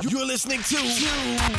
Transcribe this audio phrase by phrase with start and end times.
[0.00, 0.77] You're listening to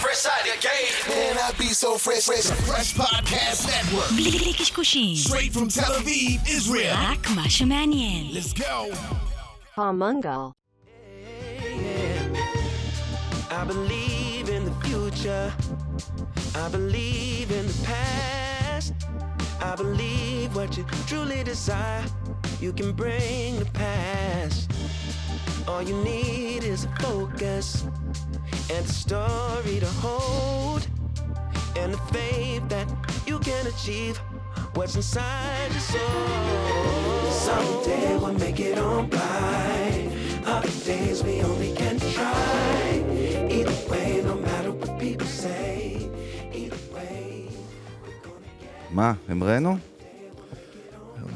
[0.00, 1.14] Fresh Out of Game.
[1.14, 2.46] Man, I be so fresh, fresh.
[2.66, 4.08] Fresh Podcast Network.
[4.16, 6.96] בלי קשקושים, Straight from Tel Aviv, Israel.
[6.96, 8.32] רק מה שמעניין.
[8.32, 8.90] Let's go.
[9.76, 10.52] Palmungal.
[13.50, 15.52] I believe in the future.
[16.54, 18.94] I believe in the past.
[19.60, 22.04] I believe what you truly desire,
[22.62, 24.70] you can bring the past.
[25.68, 27.84] All you need is a focus
[28.73, 30.87] and a story to hold,
[31.79, 32.87] and the faith that
[33.25, 34.17] you can achieve
[34.75, 37.31] what's inside your soul.
[37.47, 40.09] Someday we'll make it on by.
[40.45, 43.03] Other days we only can try.
[43.57, 46.09] Either way, no matter what people say.
[46.53, 47.49] Either way,
[48.03, 48.91] we're gonna get.
[48.91, 49.77] מה, המראנו?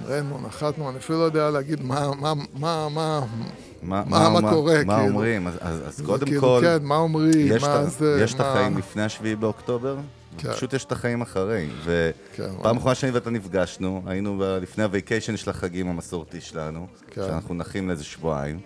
[0.06, 3.26] ראינו, נחתנו, אני אפילו לא יודע להגיד מה, מה, מה, מה,
[3.87, 5.09] מה, מה- מה קורה, מה כאילו?
[5.09, 5.47] אומרים?
[5.47, 8.41] אז, אז, אז קודם כאילו, כל, כן, מה אומרים, יש, מה את, זה, יש את
[8.41, 9.97] מה- החיים לפני השביעי באוקטובר,
[10.39, 10.53] כן.
[10.53, 11.69] פשוט יש את החיים אחרי.
[12.37, 17.23] כן, ופעם מה- אחרונה שאני ואתה נפגשנו, היינו לפני הווייקיישן של החגים המסורתי שלנו, כן.
[17.27, 18.61] שאנחנו נחים לאיזה שבועיים,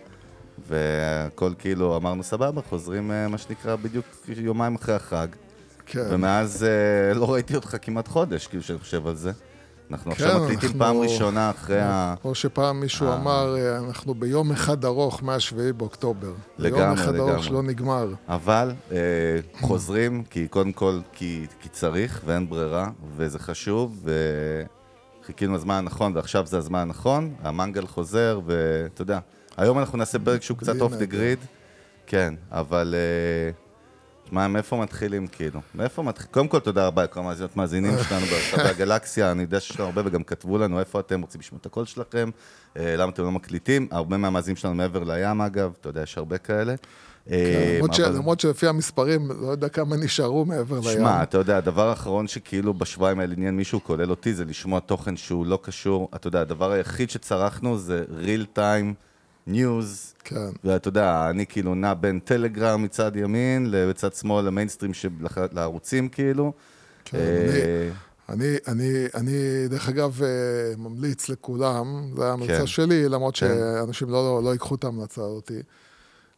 [0.69, 4.05] והכל כאילו, אמרנו סבבה, חוזרים אה, מה שנקרא בדיוק
[4.37, 5.27] יומיים אחרי החג,
[5.87, 6.05] כן.
[6.11, 9.33] ומאז אה, לא ראיתי אותך כמעט חודש, כאילו, שאני חושב על זה.
[9.91, 12.15] אנחנו עכשיו כן, מקליטים אנחנו- פעם ראשונה אחרי ה...
[12.23, 13.17] כמו שפעם מישהו אה.
[13.17, 16.33] אמר, אה, אנחנו ביום אחד ארוך מהשביעי באוקטובר.
[16.59, 17.33] לגמרי, יום אחד לגמרי.
[17.33, 18.09] ארוך שלא נגמר.
[18.29, 18.97] אבל אה,
[19.61, 24.07] חוזרים, כי קודם כל, כי, כי צריך ואין ברירה, וזה חשוב,
[25.23, 29.19] וחיכינו לזמן הנכון, ועכשיו זה הזמן הנכון, המנגל חוזר, ואתה יודע,
[29.57, 31.05] היום אנחנו נעשה פרק שהוא קצת off the.
[31.05, 31.39] grid,
[32.07, 32.95] כן, אבל...
[32.97, 33.70] אה,
[34.33, 35.61] מה, מאיפה מתחילים כאילו?
[35.75, 36.33] מאיפה מתחילים?
[36.33, 40.03] קודם כל, תודה רבה לכל המאזינות מאזינים שלנו ברחבי הגלקסיה, אני יודע שיש לנו הרבה
[40.05, 42.31] וגם כתבו לנו איפה אתם רוצים לשמוע את הקול שלכם,
[42.77, 46.39] אה, למה אתם לא מקליטים, הרבה מהמאזינים שלנו מעבר לים אגב, אתה יודע, יש הרבה
[46.39, 46.75] כאלה.
[47.31, 47.37] אה,
[47.93, 50.99] ש- אבל- למרות שלפי המספרים, לא יודע כמה נשארו מעבר לים.
[50.99, 55.17] שמע, אתה יודע, הדבר האחרון שכאילו בשבועיים האלה עניין מישהו, כולל אותי, זה לשמוע תוכן
[55.17, 56.09] שהוא לא קשור.
[56.15, 58.95] אתה יודע, הדבר היחיד שצרכנו זה real time
[59.49, 60.15] news.
[60.25, 60.51] כן.
[60.65, 65.09] ואתה יודע, אני כאילו נע בין טלגרם מצד ימין לצד שמאל למיינסטרים של
[65.53, 66.53] לערוצים כאילו.
[67.05, 67.89] כן, אה,
[68.29, 69.33] אני, אני, אני,
[69.69, 70.29] דרך אגב, אה,
[70.79, 72.67] ממליץ לכולם, זו ההמלצה כן.
[72.67, 73.47] שלי, למרות כן.
[73.49, 75.51] שאנשים לא, לא, לא ייקחו את ההמלצה הזאת.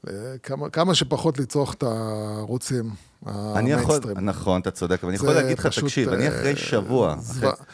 [0.08, 0.12] אה,
[0.42, 2.90] כמה, כמה שפחות לצרוך את הערוצים
[3.26, 4.18] אני יכול, המיינסטרים.
[4.28, 7.52] נכון, אתה צודק, אבל אני יכול להגיד לך, תקשיב, אני אה, אחרי שבוע, זוועה.
[7.52, 7.66] אחרי-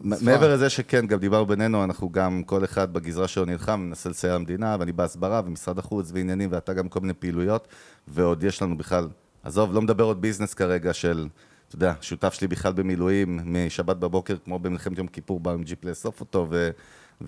[0.00, 4.34] מעבר לזה שכן, גם דיברנו בינינו, אנחנו גם, כל אחד בגזרה שלו נלחם, מנסה לסייע
[4.34, 7.68] למדינה, ואני בהסברה, ומשרד החוץ, ועניינים, ואתה גם כל מיני פעילויות,
[8.08, 9.08] ועוד יש לנו בכלל,
[9.42, 11.28] עזוב, לא מדבר עוד ביזנס כרגע של,
[11.68, 15.84] אתה יודע, שותף שלי בכלל במילואים, משבת בבוקר, כמו במלחמת יום כיפור, בא עם ג'יפ
[15.84, 16.70] לאסוף אותו, ו,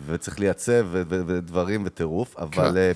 [0.06, 2.76] וצריך לייצב, ו, ו, ודברים, וטירוף, אבל...
[2.76, 2.92] אה,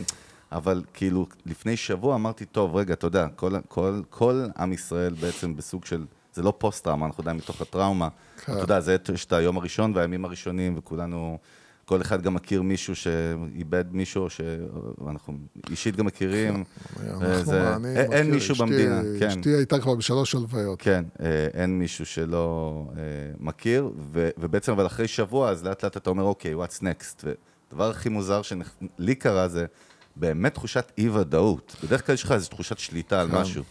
[0.52, 5.56] אבל כאילו, לפני שבוע אמרתי, טוב, רגע, אתה יודע, כל, כל, כל עם ישראל בעצם
[5.56, 8.08] בסוג של, זה לא פוסט-טראומה, אנחנו עדיין מתוך הטראומה.
[8.44, 8.52] כן.
[8.52, 11.38] אתה יודע, זה, יש את היום הראשון והימים הראשונים, וכולנו,
[11.84, 15.34] כל אחד גם מכיר מישהו שאיבד מישהו, שאנחנו
[15.70, 16.64] אישית גם מכירים.
[17.00, 19.26] אנחנו, זה- אני אין- מכיר, מישהו אשתי- במדינה, כן.
[19.28, 20.82] אשתי הייתה כבר בשלוש הלוויות.
[20.82, 23.02] כן, אה, אין מישהו שלא אה,
[23.40, 27.24] מכיר, ו, ובעצם, אבל אחרי שבוע, אז לאט לאט אתה אומר, אוקיי, what's next?
[27.70, 29.66] והדבר הכי מוזר שלי קרה זה
[30.16, 31.76] באמת תחושת אי-ודאות.
[31.84, 33.62] בדרך כלל יש לך איזו תחושת שליטה על משהו.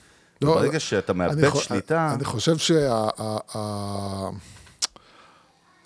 [0.41, 2.57] לא, ברגע שאתה מאבד שליטה, אני חושב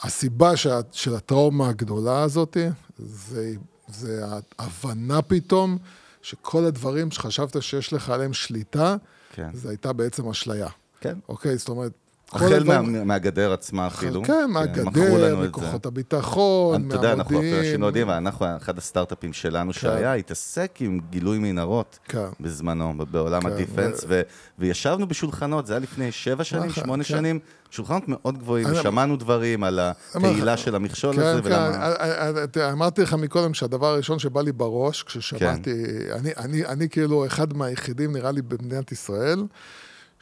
[0.03, 0.51] שהסיבה
[0.91, 2.57] של הטראומה הגדולה הזאת,
[2.97, 3.53] זה,
[3.87, 4.25] זה
[4.59, 5.77] ההבנה פתאום
[6.21, 8.95] שכל הדברים שחשבת שיש לך עליהם שליטה,
[9.33, 9.49] כן.
[9.53, 10.67] זה הייתה בעצם אשליה.
[10.99, 11.17] כן.
[11.29, 11.57] אוקיי?
[11.57, 11.91] זאת אומרת,
[12.35, 14.23] החל מה, מהגדר עצמה אפילו.
[14.23, 15.85] כן, מכרו מהגדר, מכוחות.
[15.85, 17.65] הביטחון, אתה יודע, אנחנו אפילו מהמודיעין.
[17.65, 22.25] אנשים לא יודעים, ואנחנו, אחד הסטארט-אפים שלנו שהיה, התעסק עם גילוי מנהרות כן.
[22.39, 24.21] בזמנו, בעולם כן, הדיפנס, ו-
[24.59, 27.09] וישבנו בשולחנות, זה היה לפני שבע שנים, נכון, שמונה כן.
[27.09, 27.39] שנים,
[27.71, 29.79] שולחנות מאוד גבוהים, אני- שמענו דברים על
[30.15, 32.47] התהילה של המכשול כן, הזה, כן, ולמה...
[32.51, 36.13] תראה, אמרתי לך מקודם שהדבר הראשון שבא לי בראש, כששמעתי, כן.
[36.19, 39.43] אני, אני, אני כאילו אחד מהיחידים, נראה לי, במדינת ישראל,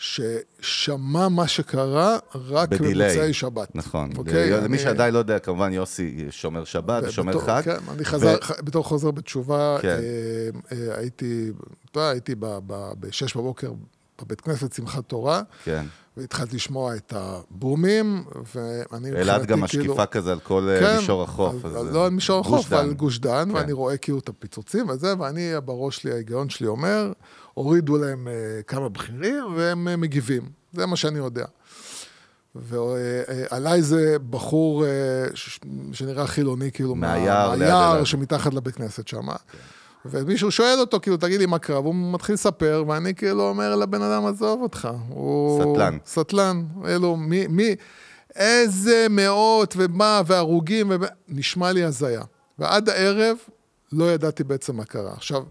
[0.02, 2.70] ששמע מה שקרה רק.
[2.70, 3.76] במוצאי שבת.
[3.76, 4.10] נכון.
[4.18, 4.52] אוקיי?
[4.52, 7.62] למי אני- שעדיין לא יודע, כמובן יוסי שומר שבת בתור- חג.
[7.66, 9.88] כן, אני חזר, ו- בתור חוזר בתשובה, כן.
[9.88, 9.98] אה,
[10.78, 11.52] אה, הייתי,
[11.92, 13.72] אתה יודע, הייתי ב-6 בבוקר
[14.22, 15.86] בבית כנסת שמחת תורה, כן.
[16.18, 18.24] והתחלתי לשמוע את הבומים,
[18.56, 21.66] ואני אלעד גם מבחינתי כאילו- משקיפה כזה על כל אה, כן, מישור החוף.
[21.66, 22.74] על, אז, לא על מישור החוף.
[22.74, 23.56] על גוש דן, כן.
[23.56, 27.12] ואני רואה כאילו את הפיצוצים וזה, ואני, בראש שלי, ההיגיון שלי אומר,
[27.54, 30.42] הורידו להם אה, כמה בכירים, והם אה, מגיבים.
[30.74, 31.46] זה מה שאני יודע.
[32.56, 34.90] ועליי זה בחור אה,
[35.94, 38.04] שנראה חילוני, כאילו, מהיער מהיער.
[38.04, 39.28] שמתחת לבית כנסת שם.
[40.06, 44.02] ומישהו שואל אותו, כאילו, תגיד לי מה קרה, והוא מתחיל לספר, ואני כאילו אומר לבן
[44.02, 44.90] אדם, עזוב אותך.
[45.10, 45.62] הוא...
[45.74, 45.98] סטלן.
[46.06, 46.64] סטלן.
[46.86, 47.76] אלו, מי, מי,
[48.36, 50.96] איזה מאות ומה, והרוגים, ו...
[51.28, 52.22] נשמע לי הזיה.
[52.60, 53.38] ועד הערב
[53.92, 55.14] לא ידעתי בעצם מה קרה.
[55.14, 55.44] עכשיו,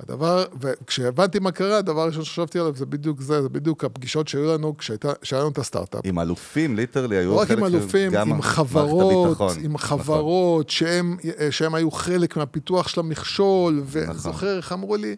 [0.00, 4.54] הדבר, וכשהבנתי מה קרה, הדבר הראשון שחשבתי עליו זה בדיוק זה, זה בדיוק הפגישות שהיו
[4.54, 6.00] לנו כשהיה לנו את הסטארט-אפ.
[6.04, 9.64] עם אלופים, ליטרלי, היו לא רק חלק עם אלופים, עם חברות, הביטחון.
[9.64, 9.98] עם נכון.
[9.98, 11.16] חברות שהם,
[11.50, 14.18] שהם היו חלק מהפיתוח של המכשול, ואני נכון.
[14.18, 15.16] זוכר איך אמרו לי,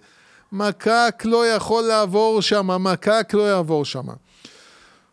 [0.52, 4.06] מקק לא יכול לעבור שם, מקק לא יעבור שם.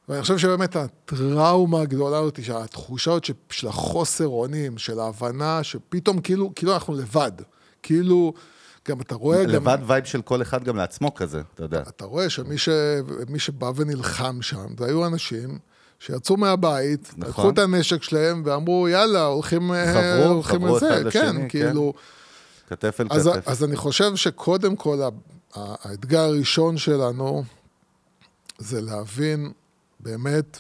[0.10, 6.22] ואני חושב שבאמת הטראומה הגדולה הזאת, שהתחושה הזאת ש- של החוסר אונים, של ההבנה שפתאום
[6.22, 7.32] כאילו, כאילו אנחנו לבד.
[7.84, 8.34] כאילו,
[8.90, 9.44] גם אתה רואה...
[9.44, 11.82] גם- לבד וייב של כל אחד גם לעצמו כזה, אתה יודע.
[11.82, 12.70] אתה רואה שמי ש...
[13.38, 15.60] שבא ונלחם שם, זה היו אנשים
[16.00, 17.30] שיצאו מהבית, נכון.
[17.30, 19.74] לקחו את הנשק שלהם ואמרו, יאללה, הולכים...
[19.74, 21.50] אה, חברו, הולכים חברו לזה." אחד לשני, כן, כן.
[21.50, 21.94] כאילו...
[22.70, 23.48] כתף אל אז, כתף.
[23.48, 25.00] אז אני חושב שקודם כל,
[25.56, 27.44] האתגר הראשון שלנו
[28.58, 29.52] זה להבין
[30.00, 30.60] באמת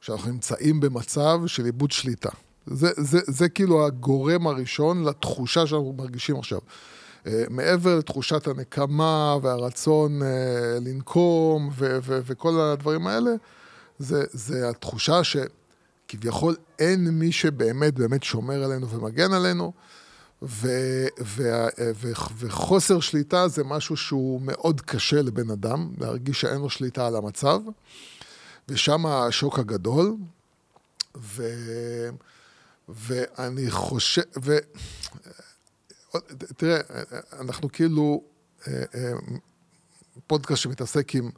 [0.00, 2.30] שאנחנו נמצאים במצב של איבוד שליטה.
[2.66, 6.58] זה, זה, זה כאילו הגורם הראשון לתחושה שאנחנו מרגישים עכשיו.
[7.26, 13.30] אה, מעבר לתחושת הנקמה והרצון אה, לנקום ו- ו- וכל הדברים האלה,
[13.98, 19.72] זה, זה התחושה שכביכול אין מי שבאמת באמת שומר עלינו ומגן עלינו,
[20.42, 20.68] ו,
[21.20, 21.42] ו,
[21.94, 27.16] ו, וחוסר שליטה זה משהו שהוא מאוד קשה לבן אדם, להרגיש שאין לו שליטה על
[27.16, 27.60] המצב,
[28.68, 30.16] ושם השוק הגדול,
[31.16, 31.42] ו,
[32.88, 34.56] ואני חושב, ו,
[36.56, 36.78] תראה,
[37.40, 38.22] אנחנו כאילו
[38.68, 39.12] אה, אה,
[40.26, 41.30] פודקאסט שמתעסק עם,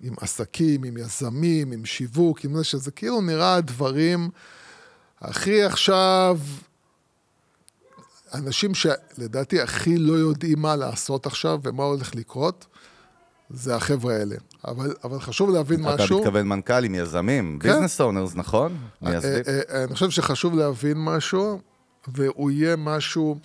[0.00, 4.30] עם עסקים, עם יזמים, עם שיווק, עם זה שזה כאילו נראה הדברים
[5.20, 6.38] הכי עכשיו,
[8.34, 12.66] אנשים שלדעתי הכי לא יודעים מה לעשות עכשיו ומה הולך לקרות,
[13.50, 14.36] זה החבר'ה האלה.
[14.64, 16.18] אבל, אבל חשוב להבין אתה משהו.
[16.18, 17.68] מתכוון מנכ"לים, יזמים, כן.
[17.68, 18.76] ביזנס אונרס, נכון?
[19.02, 19.42] מייסדים.
[19.48, 21.60] אה, אה, אני חושב שחשוב להבין משהו,
[22.08, 23.38] והוא יהיה משהו...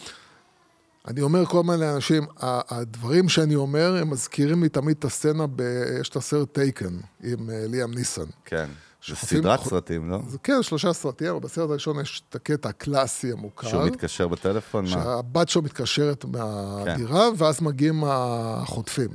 [1.08, 5.62] אני אומר כל הזמן לאנשים, הדברים שאני אומר, הם מזכירים לי תמיד את הסצנה, ב...
[6.02, 8.26] יש את הסרט טייקן עם אה, ליאם ניסן.
[8.46, 8.70] כן.
[9.08, 10.20] זה סדרת סרטים, לא?
[10.28, 13.68] זה כן, שלושה סרטים, אבל בסרט הראשון יש את הקטע הקלאסי המוכר.
[13.68, 14.88] שהוא מתקשר בטלפון?
[14.88, 19.10] שהבת שלו מתקשרת מהדירה, ואז מגיעים החוטפים.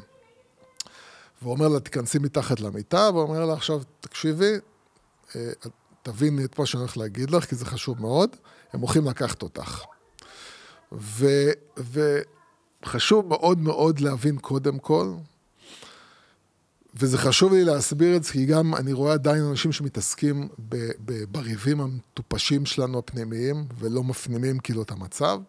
[1.43, 4.53] והוא אומר לה, תיכנסי מתחת למיטה, והוא אומר לה, עכשיו, תקשיבי,
[5.37, 5.51] אה,
[6.03, 8.37] תביני את מה שאני הולך להגיד לך, כי זה חשוב מאוד,
[8.73, 9.85] הם הולכים לקחת אותך.
[10.99, 11.27] ו,
[12.85, 15.13] וחשוב מאוד מאוד להבין קודם כל,
[16.95, 21.25] וזה חשוב לי להסביר את זה, כי גם אני רואה עדיין אנשים שמתעסקים ב, ב,
[21.33, 25.41] בריבים המטופשים שלנו הפנימיים, ולא מפנימים כאילו את המצב.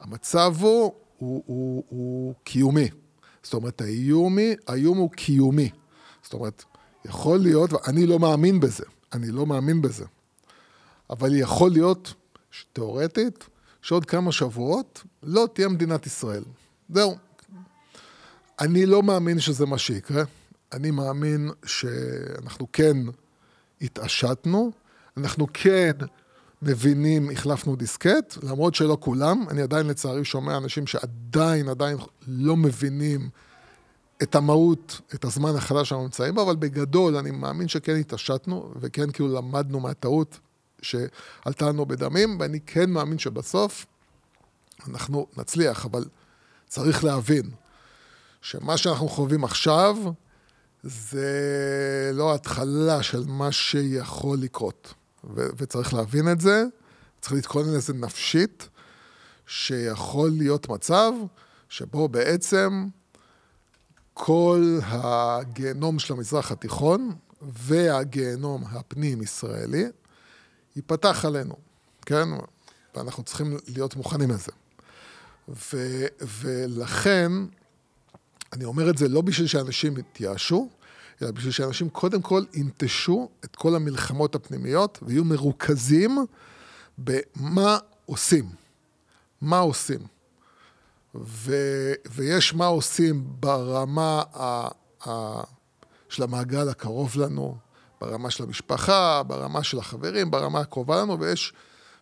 [0.00, 2.88] המצב הוא, הוא, הוא, הוא קיומי.
[3.42, 5.70] זאת אומרת, האיום, היא- האיום הוא קיומי.
[6.22, 6.64] זאת אומרת,
[7.04, 10.04] יכול להיות, ואני לא מאמין בזה, אני לא מאמין בזה,
[11.10, 12.14] אבל יכול להיות,
[12.72, 13.48] תיאורטית,
[13.82, 16.42] שעוד כמה שבועות לא תהיה מדינת ישראל.
[16.88, 17.16] זהו.
[18.60, 20.22] אני לא מאמין שזה מה שיקרה.
[20.72, 22.96] אני מאמין שאנחנו כן
[23.80, 24.72] התעשתנו,
[25.16, 25.92] אנחנו כן
[26.62, 29.44] מבינים, החלפנו דיסקט, למרות שלא כולם.
[29.50, 31.96] אני עדיין לצערי שומע אנשים שעדיין, עדיין
[32.28, 33.28] לא מבינים
[34.22, 39.10] את המהות, את הזמן החדש שאנחנו נמצאים בו, אבל בגדול אני מאמין שכן התעשתנו, וכן
[39.10, 40.38] כאילו למדנו מהטעות
[40.82, 43.86] שעלתה לנו בדמים, ואני כן מאמין שבסוף
[44.88, 46.04] אנחנו נצליח, אבל
[46.68, 47.50] צריך להבין
[48.42, 49.96] שמה שאנחנו חווים עכשיו
[50.82, 54.94] זה לא התחלה של מה שיכול לקרות.
[55.24, 56.64] ו- וצריך להבין את זה,
[57.20, 58.68] צריך להתכונן לזה נפשית,
[59.46, 61.12] שיכול להיות מצב
[61.68, 62.86] שבו בעצם
[64.14, 69.84] כל הגיהנום של המזרח התיכון והגיהנום הפנים-ישראלי
[70.76, 71.54] ייפתח עלינו,
[72.06, 72.28] כן?
[72.94, 74.52] ואנחנו צריכים להיות מוכנים לזה.
[75.48, 76.06] ו-
[76.40, 77.32] ולכן,
[78.52, 80.68] אני אומר את זה לא בשביל שאנשים יתייאשו,
[81.22, 86.18] אלא בשביל שאנשים קודם כל ינטשו את כל המלחמות הפנימיות ויהיו מרוכזים
[86.98, 88.44] במה עושים.
[89.40, 90.00] מה עושים.
[91.14, 91.54] ו,
[92.10, 94.68] ויש מה עושים ברמה ה,
[95.08, 95.40] ה,
[96.08, 97.56] של המעגל הקרוב לנו,
[98.00, 101.52] ברמה של המשפחה, ברמה של החברים, ברמה הקרובה לנו, ויש,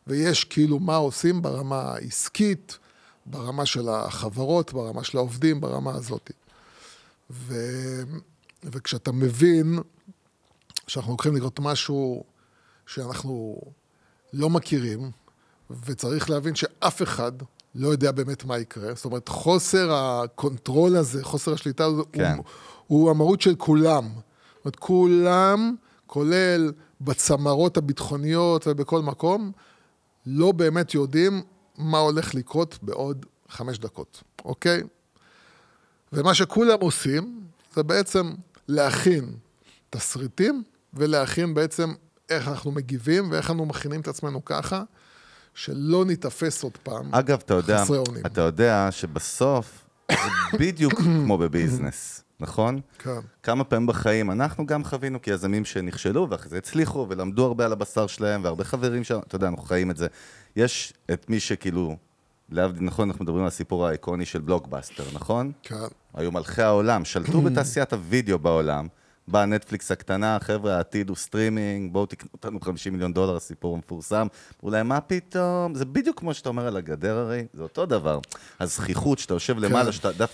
[0.07, 2.79] ויש כאילו מה עושים ברמה העסקית,
[3.27, 6.31] ברמה של החברות, ברמה של העובדים, ברמה הזאת.
[7.31, 7.55] ו,
[8.65, 9.79] וכשאתה מבין
[10.87, 12.25] שאנחנו הולכים לראות משהו
[12.87, 13.61] שאנחנו
[14.33, 15.11] לא מכירים,
[15.85, 17.33] וצריך להבין שאף אחד
[17.75, 18.95] לא יודע באמת מה יקרה.
[18.95, 22.37] זאת אומרת, חוסר ה control הזה, חוסר השליטה הזו, כן.
[22.37, 22.45] הוא,
[22.87, 24.05] הוא המהות של כולם.
[24.05, 25.77] זאת אומרת, כולם,
[26.09, 29.53] כולל בצמרות הביטחוניות ובכל מקום,
[30.27, 31.43] לא באמת יודעים
[31.79, 34.83] מה הולך לקרות בעוד חמש דקות, אוקיי?
[36.13, 37.41] ומה שכולם עושים,
[37.75, 38.33] זה בעצם
[38.69, 39.25] להכין
[39.91, 40.63] תסריטים
[40.95, 41.95] ולהכין בעצם
[42.31, 44.83] איך אנחנו מגיבים ואיך אנחנו מכינים את עצמנו ככה,
[45.55, 48.27] שלא ניתפס עוד פעם אגב, אתה יודע, חסרי אונים.
[48.27, 52.81] אתה יודע שבסוף זה בדיוק כמו ב business, נכון?
[52.99, 53.19] כן.
[53.43, 58.07] כמה פעמים בחיים אנחנו גם חווינו כיזמים שנכשלו ואחרי זה הצליחו ולמדו הרבה על הבשר
[58.07, 60.07] שלהם והרבה חברים שם, אתה יודע, אנחנו חיים את זה.
[60.57, 61.97] יש את מי שכאילו,
[62.51, 65.53] להבדיל, נכון, אנחנו מדברים על הסיפור האיקוני של בלוקבאסטר, נכון?
[65.63, 65.75] כן.
[66.15, 68.89] היו מלכי העולם, שלטו בתעשיית הוידאו בעולם.
[69.29, 74.27] באה נטפליקס הקטנה, חבר'ה, העתיד הוא סטרימינג, בואו תקנו אותנו 50 מיליון דולר, הסיפור המפורסם.
[74.63, 75.75] להם, מה פתאום?
[75.75, 78.19] זה בדיוק כמו שאתה אומר על הגדר הרי, זה אותו דבר.
[78.61, 80.25] הזכיחות, שאתה יושב למעלה, שאתה...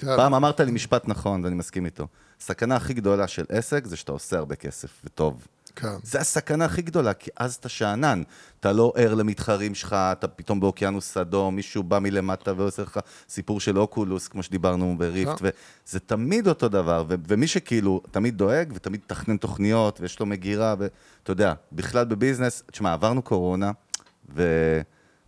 [0.00, 2.06] פעם אמרת לי משפט נכון, ואני מסכים איתו.
[2.40, 5.46] הסכנה הכי גדולה של עסק זה שאתה עושה הרבה כסף, וטוב.
[5.76, 5.94] כן.
[6.02, 8.22] זה הסכנה הכי גדולה, כי אז אתה שאנן.
[8.60, 13.60] אתה לא ער למתחרים שלך, אתה פתאום באוקיינוס אדום, מישהו בא מלמטה ועושה לך סיפור
[13.60, 15.48] של אוקולוס, כמו שדיברנו בריפט, כן.
[15.86, 20.74] וזה תמיד אותו דבר, ו- ומי שכאילו תמיד דואג ותמיד מתכנן תוכניות, ויש לו מגירה,
[20.78, 23.70] ואתה יודע, בכלל בביזנס, תשמע, עברנו קורונה,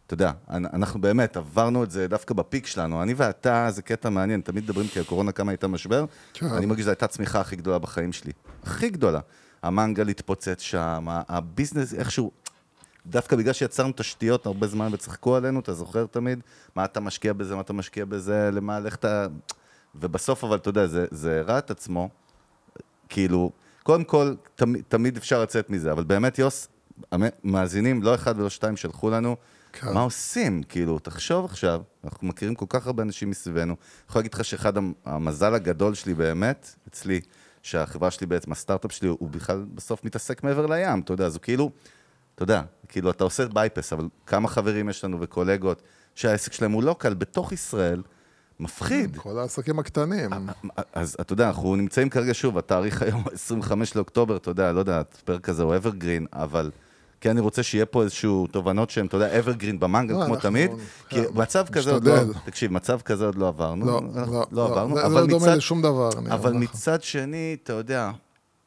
[0.06, 3.02] ואתה יודע, אנ- אנחנו באמת עברנו את זה דווקא בפיק שלנו.
[3.02, 6.46] אני ואתה, זה קטע מעניין, תמיד מדברים כי הקורונה כמה הייתה משבר, כן.
[6.46, 8.32] אני מרגיש שזו הייתה הצמיחה הכי גדולה בחיים שלי.
[8.62, 9.20] הכי גדולה.
[9.62, 12.30] המנגל התפוצץ שם, הביזנס איכשהו...
[13.06, 16.40] דווקא בגלל שיצרנו תשתיות הרבה זמן וצחקו עלינו, אתה זוכר תמיד?
[16.76, 19.26] מה אתה משקיע בזה, מה אתה משקיע בזה, למה, לך אתה...
[19.94, 22.08] ובסוף, אבל אתה יודע, זה, זה הראה את עצמו,
[23.08, 23.50] כאילו,
[23.82, 26.68] קודם כל, תמיד, תמיד אפשר לצאת מזה, אבל באמת, יוס,
[27.12, 29.36] המ- מאזינים, לא אחד ולא שתיים, שלחו לנו,
[29.80, 29.92] כן.
[29.94, 30.62] מה עושים?
[30.62, 33.72] כאילו, תחשוב עכשיו, אנחנו מכירים כל כך הרבה אנשים מסביבנו.
[33.72, 33.76] אני
[34.08, 37.20] יכול להגיד לך שאחד המ- המזל הגדול שלי באמת, אצלי,
[37.62, 41.42] שהחברה שלי בעצם, הסטארט-אפ שלי, הוא בכלל בסוף מתעסק מעבר לים, אתה יודע, אז הוא
[41.42, 41.70] כאילו,
[42.34, 45.82] אתה יודע, כאילו, אתה עושה בייפס, אבל כמה חברים יש לנו וקולגות
[46.14, 48.02] שהעסק שלהם הוא לא קל, בתוך ישראל,
[48.60, 49.16] מפחיד.
[49.16, 50.30] כל העסקים הקטנים.
[50.92, 55.00] אז אתה יודע, אנחנו נמצאים כרגע שוב, התאריך היום 25 לאוקטובר, אתה יודע, לא יודע,
[55.00, 56.70] הפרק הזה הוא אברגרין, אבל
[57.26, 60.70] כן אני רוצה שיהיה פה איזשהו תובנות שהן, אתה יודע, evergreen במנגל, לא, כמו תמיד,
[61.08, 62.14] כי כן, מצב כזה עוד לא.
[62.44, 65.82] תקשיב, מצב כזה עוד לא עברנו, לא, אנחנו לא, לא עברנו, זה- לא דומה לשום
[65.82, 66.08] דבר.
[66.30, 66.52] אבל.
[66.52, 68.10] מצד שני, אתה יודע,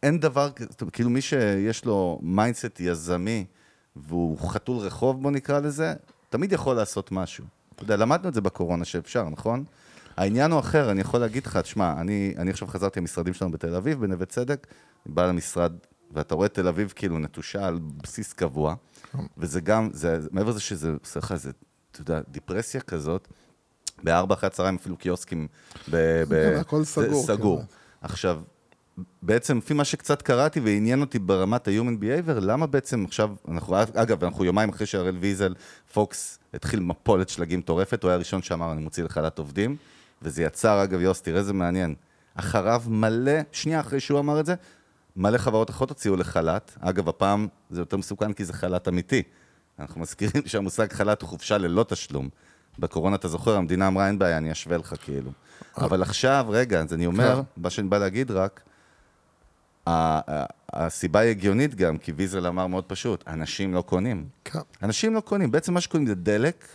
[0.04, 3.46] אין דבר כזה, כאילו מי שיש לו mindset יזמי,
[3.96, 5.94] והוא חתול רחוב, בוא נקרא לזה,
[6.30, 7.44] תמיד יכול לעשות משהו.
[7.76, 9.64] אתה יודע, למדנו את זה בקורונה שאפשר, נכון?
[10.18, 13.76] העניין הוא אחר, אני יכול להגיד לך, תשמע, אני, אני עכשיו חזרתי למשרדים שלנו בתל
[13.76, 14.68] אביב, בנווה צדק,
[15.06, 15.72] בא למשרד,
[16.12, 18.76] ואתה רואה תל אביב כאילו נטושה על בסיס קבוע,
[19.38, 21.52] וזה גם, זה, מעבר לזה שזה עושה לך איזה,
[21.92, 23.28] אתה יודע, דיפרסיה כזאת,
[24.04, 25.48] בארבע אחרי הצהריים אפילו קיוסקים
[25.92, 26.24] ב...
[26.30, 27.60] ב כן, הכל זה סגור, סגור.
[27.60, 27.66] כן.
[28.02, 28.42] עכשיו,
[29.22, 34.24] בעצם לפי מה שקצת קראתי ועניין אותי ברמת ה-Human Behavior, למה בעצם עכשיו, אנחנו, אגב,
[34.24, 35.54] אנחנו יומיים אחרי שהראל ויזל,
[35.94, 39.76] פוקס, התחיל מפולת שלגים מטורפת, הוא היה הראשון שאמר, אני מוציא לחל"ת עובדים,
[40.22, 41.96] וזה יצר, אגב, יוס, תראה איזה מעניין.
[42.36, 44.56] אחריו מלא, שנייה אחרי שהוא אמר את זה,
[45.20, 46.72] מלא חברות אחרות הוציאו לחל"ת.
[46.80, 49.24] אגב, הפעם זה יותר מסוכן כי זה חל"ת אמיתי.
[49.80, 52.30] אנחנו מזכירים שהמושג חל"ת הוא חופשה ללא תשלום.
[52.80, 55.32] בקורונה, אתה זוכר, המדינה אמרה, אין בעיה, אני אשווה לך כאילו.
[55.78, 57.62] אבל עכשיו, רגע, אז אני אומר, כן.
[57.62, 58.62] מה שאני בא להגיד רק,
[60.74, 64.28] הסיבה היא הגיונית גם, כי ויזל אמר מאוד פשוט, אנשים לא קונים.
[64.46, 64.60] כן.
[64.84, 66.66] אנשים לא קונים, בעצם מה שקונים זה דלק,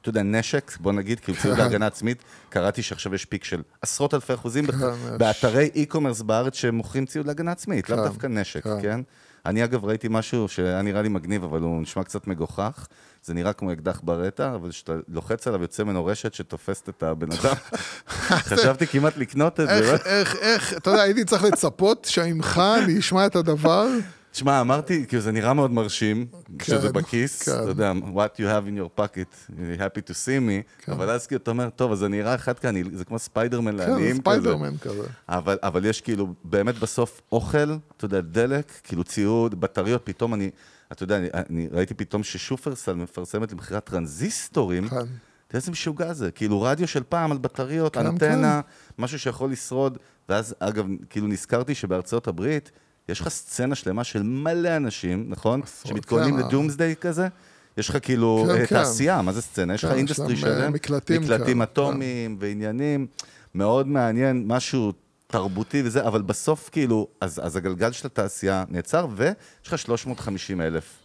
[0.00, 1.62] אתה יודע, נשק, בוא נגיד, כאילו ציוד כן.
[1.62, 4.74] להגנה עצמית, קראתי שעכשיו יש פיק של עשרות אלפי אחוזים יש.
[5.18, 8.82] באתרי e-commerce בארץ שמוכרים ציוד להגנה עצמית, לאו כן, דווקא נשק, כן.
[8.82, 9.00] כן?
[9.46, 12.86] אני אגב ראיתי משהו שהיה נראה לי מגניב, אבל הוא נשמע קצת מגוחך.
[13.22, 17.32] זה נראה כמו אקדח ברטה, אבל כשאתה לוחץ עליו יוצא ממנו רשת שתופסת את הבן
[17.32, 17.54] אדם.
[18.50, 19.80] חשבתי כמעט לקנות את זה.
[19.80, 19.92] לא?
[19.92, 23.86] איך, איך, איך, אתה יודע, הייתי צריך לצפות שעמך אני אשמע את הדבר.
[24.32, 26.26] תשמע, אמרתי, כאילו זה נראה מאוד מרשים,
[26.58, 27.52] כשזה כן, בכיס, כן.
[27.52, 30.92] אתה יודע, what you have in your pocket, you're happy to see me, כן.
[30.92, 33.76] אבל אז כאילו אתה אומר, טוב, אז זה נראה אחד כאן, זה כמו ספיידרמן כן,
[33.76, 34.20] לעניים כזה.
[34.20, 35.02] ספיידרמן כזה.
[35.28, 40.50] אבל, אבל יש כאילו, באמת בסוף אוכל, אתה יודע, דלק, כאילו ציוד, בטריות, פתאום אני,
[40.92, 44.88] אתה יודע, אני, ראיתי פתאום ששופרסל מפרסמת למכירת טרנזיסטורים.
[44.88, 44.96] כן.
[44.96, 48.60] תראה איזה משוגע זה, כאילו רדיו של פעם על בטריות, כן, אנטנה,
[48.98, 49.98] משהו שיכול לשרוד.
[50.28, 52.70] ואז, אגב, כאילו נזכרתי שבארצות הברית,
[53.10, 55.60] יש לך סצנה שלמה של מלא אנשים, נכון?
[55.62, 56.46] עשרות, שמתכוננים כן.
[56.46, 57.28] ל doomsday כזה.
[57.76, 58.76] יש לך כאילו כן, אה, כן.
[58.76, 59.74] תעשייה, מה זה סצנה?
[59.74, 63.06] יש לך כן, industry להם, אה, שלם, מקלטים, מקלטים כן, אטומיים ועניינים,
[63.54, 64.92] מאוד מעניין, משהו
[65.26, 69.34] תרבותי וזה, אבל בסוף כאילו, אז, אז הגלגל של התעשייה נעצר, ויש
[69.66, 70.98] לך 350 אלף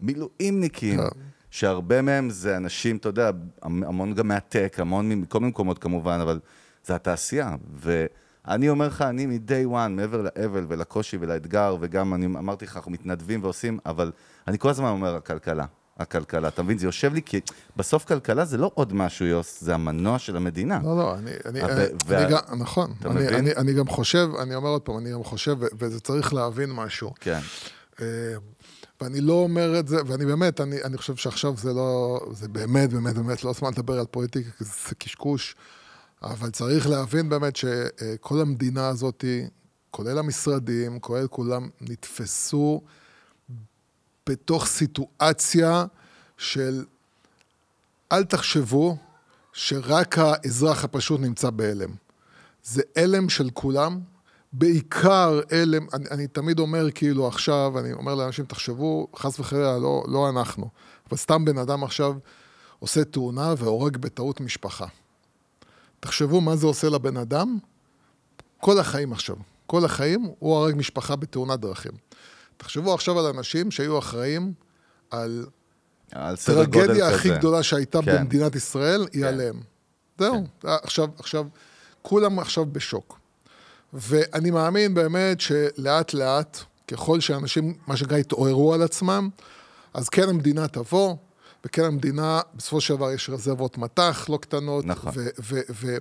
[0.00, 1.20] מילואימניקים, כן.
[1.50, 3.30] שהרבה מהם זה אנשים, אתה יודע,
[3.62, 6.38] המון גם מה tech, המון מכל מיני מקומות כמובן, אבל
[6.84, 7.56] זה התעשייה.
[8.46, 12.90] ואני אומר לך, אני מ-day one, מעבר לאבל ולקושי ולאתגר, וגם אני אמרתי לך, אנחנו
[12.90, 14.12] מתנדבים ועושים, אבל
[14.48, 15.64] אני כל הזמן אומר, הכלכלה.
[15.98, 16.78] הכלכלה, אתה מבין?
[16.78, 17.40] זה יושב לי, כי
[17.76, 20.80] בסוף כלכלה זה לא עוד משהו, יוס, זה המנוע של המדינה.
[20.84, 22.22] לא, לא, אני, אני, אני, וה...
[22.22, 22.94] אני גם, נכון.
[23.00, 23.34] אתה אני, מבין?
[23.34, 27.12] אני, אני גם חושב, אני אומר עוד פעם, אני גם חושב, וזה צריך להבין משהו.
[27.20, 27.38] כן.
[28.00, 28.06] אה,
[29.00, 32.92] ואני לא אומר את זה, ואני באמת, אני, אני חושב שעכשיו זה לא, זה באמת,
[32.92, 35.56] באמת, באמת לא זמן לדבר על פוליטיקה, כי זה קשקוש,
[36.22, 39.24] אבל צריך להבין באמת שכל המדינה הזאת,
[39.90, 42.82] כולל המשרדים, כולל כולם, נתפסו
[44.28, 45.84] בתוך סיטואציה
[46.38, 46.84] של
[48.12, 48.96] אל תחשבו
[49.52, 51.90] שרק האזרח הפשוט נמצא בהלם.
[52.62, 54.00] זה הלם של כולם,
[54.52, 60.04] בעיקר אלה, אני, אני תמיד אומר כאילו עכשיו, אני אומר לאנשים, תחשבו, חס וחלילה, לא,
[60.08, 60.68] לא אנחנו,
[61.08, 62.14] אבל סתם בן אדם עכשיו
[62.78, 64.86] עושה תאונה והורג בטעות משפחה.
[66.00, 67.58] תחשבו מה זה עושה לבן אדם,
[68.60, 69.36] כל החיים עכשיו.
[69.66, 71.92] כל החיים הוא הרג משפחה בתאונת דרכים.
[72.56, 74.52] תחשבו עכשיו על אנשים שהיו אחראים
[75.10, 75.46] על,
[76.12, 77.38] על טרגדיה הכי כזה.
[77.38, 78.16] גדולה שהייתה כן.
[78.16, 79.28] במדינת ישראל, היא כן.
[79.28, 79.60] עליהם.
[80.18, 80.68] זהו, כן.
[80.82, 81.46] עכשיו, עכשיו,
[82.02, 83.18] כולם עכשיו בשוק.
[83.92, 89.28] ואני מאמין באמת שלאט לאט, ככל שאנשים, מה שנקרא, יתעוררו על עצמם,
[89.94, 91.16] אז כן המדינה תבוא,
[91.64, 95.12] וכן המדינה, בסופו של דבר יש רזרבות מטח לא קטנות, נכון.
[95.14, 95.96] ו- ו- ו-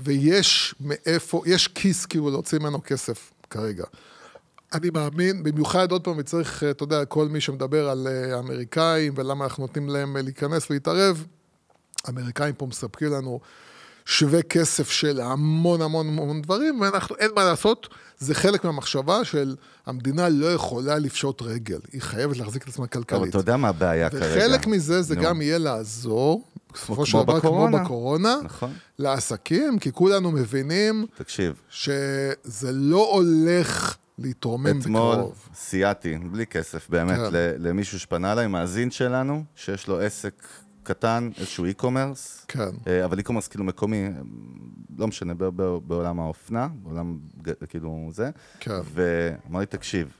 [0.00, 3.84] ויש מאיפה, יש כיס כאילו להוציא ממנו כסף כרגע.
[4.74, 9.44] אני מאמין, במיוחד עוד פעם, וצריך, אתה יודע, כל מי שמדבר על אה, אמריקאים ולמה
[9.44, 11.26] אנחנו נותנים להם אה, להיכנס ולהתערב,
[12.08, 13.40] אמריקאים פה מספקים לנו
[14.08, 17.88] שווה כסף של המון המון המון דברים, ואנחנו, אין מה לעשות,
[18.18, 23.20] זה חלק מהמחשבה של המדינה לא יכולה לפשוט רגל, היא חייבת להחזיק את עצמה כלכלית.
[23.20, 24.26] אבל אתה יודע מה הבעיה כרגע.
[24.26, 25.22] וחלק מזה זה נו.
[25.22, 28.72] גם יהיה לעזור, בסופו של דבר כמו בקורונה, נכון.
[28.98, 34.82] לעסקים, כי כולנו מבינים, תקשיב, שזה לא הולך להתרומם בקרוב.
[34.82, 37.32] אתמול סייעתי, בלי כסף, באמת, כן.
[37.58, 40.34] למישהו שפנה אליי, מאזין שלנו, שיש לו עסק
[40.88, 42.68] קטן, איזשהו e-commerce, כן.
[42.86, 44.08] אה, אבל e-commerce כאילו מקומי,
[44.98, 45.34] לא משנה,
[45.86, 47.18] בעולם האופנה, בעולם
[47.68, 48.80] כאילו זה, כן.
[48.84, 50.12] ואמר לי, תקשיב,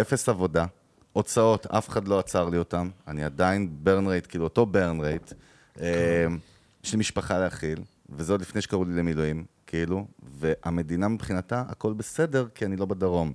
[0.00, 0.66] אפס עבודה,
[1.12, 5.32] הוצאות, אף אחד לא עצר לי אותם, אני עדיין ברן רייט, כאילו אותו ברן רייט,
[5.74, 5.82] כן.
[6.84, 10.06] יש לי משפחה להכיל, וזה עוד לפני שקראו לי למילואים, כאילו,
[10.40, 13.32] והמדינה מבחינתה, הכל בסדר, כי אני לא בדרום.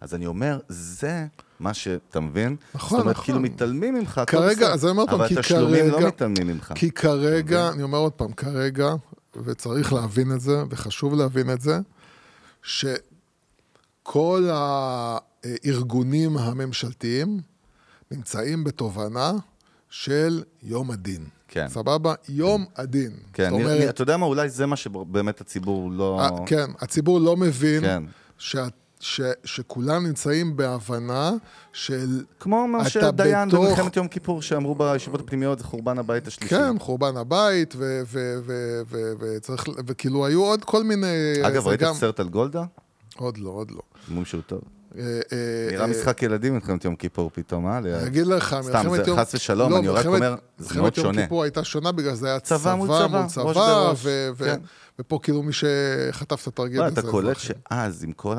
[0.00, 1.26] אז אני אומר, זה
[1.62, 2.56] מה שאתה מבין?
[2.74, 3.24] נכון, זאת אומרת, נכון.
[3.24, 5.40] כאילו מתעלמים ממך, כרגע, אז אני אומר עוד פעם, כי כרגע...
[5.40, 6.72] אבל התשלומים לא מתעלמים ממך.
[6.74, 8.94] כי כרגע, אני אומר עוד פעם, כרגע,
[9.44, 11.78] וצריך להבין את זה, וחשוב להבין את זה,
[12.62, 17.40] שכל הארגונים הממשלתיים
[18.10, 19.32] נמצאים בתובנה
[19.90, 21.24] של יום הדין.
[21.48, 21.68] כן.
[21.68, 22.14] סבבה?
[22.28, 23.12] יום הדין.
[23.32, 23.88] כן, זאת אומרת...
[23.88, 26.28] אתה יודע מה, אולי זה מה שבאמת הציבור לא...
[26.28, 28.02] 아, כן, הציבור לא מבין כן.
[28.38, 28.72] שאת...
[29.02, 31.32] ש, שכולם נמצאים בהבנה
[31.72, 32.24] של...
[32.40, 33.64] כמו מה שדיין בתוך...
[33.64, 36.54] במלחמת יום כיפור, שאמרו בישיבות הפנימיות, זה חורבן הבית השלישי.
[36.54, 37.74] כן, חורבן הבית,
[39.18, 39.64] וצריך...
[39.86, 41.06] וכאילו היו עוד כל מיני...
[41.42, 41.94] אגב, ראית גם...
[41.94, 42.64] סרט על גולדה?
[43.16, 43.80] עוד לא, עוד לא.
[44.08, 44.60] אומרים שהוא טוב.
[44.98, 47.78] אה, אה, נראה משחק ילדים מלחמת יום כיפור פתאום, אה?
[47.78, 51.08] אני אגיד לך, סתם, זה חס ושלום, אני רק אומר, זה מאוד שונה.
[51.08, 52.88] מלחמת יום כיפור הייתה שונה בגלל זה היה צבא מול
[53.28, 53.92] צבא,
[54.38, 54.60] כן.
[54.98, 57.00] ופה כאילו מי שחטף את התרגיל הזה.
[57.00, 58.36] אתה קולט שאז, עם כל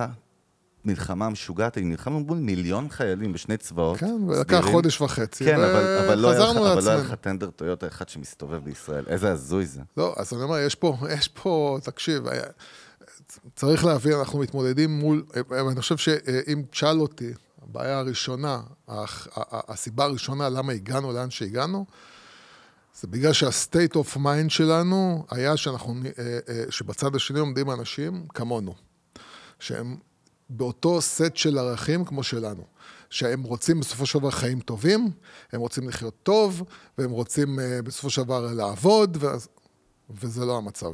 [0.85, 3.97] המלחמה המשוגעת, נלחמנו מול מיליון חיילים בשני צבאות.
[3.97, 9.03] כן, ולקח חודש וחצי, כן, אבל לא היה לך טנדר טויוטה אחד שמסתובב בישראל.
[9.07, 9.81] איזה הזוי זה.
[9.97, 10.57] לא, אז אני אומר,
[11.09, 12.23] יש פה, תקשיב,
[13.55, 18.61] צריך להבין, אנחנו מתמודדים מול, אני חושב שאם תשאל אותי, הבעיה הראשונה,
[19.51, 21.85] הסיבה הראשונה למה הגענו לאן שהגענו,
[23.01, 28.75] זה בגלל שה-state of mind שלנו היה שאנחנו, אה, אה, שבצד השני עומדים אנשים כמונו,
[29.59, 29.97] שהם
[30.49, 32.63] באותו סט של ערכים כמו שלנו,
[33.09, 35.11] שהם רוצים בסופו של דבר חיים טובים,
[35.51, 36.63] הם רוצים לחיות טוב,
[36.97, 39.17] והם רוצים אה, בסופו של דבר לעבוד,
[40.09, 40.93] וזה לא המצב.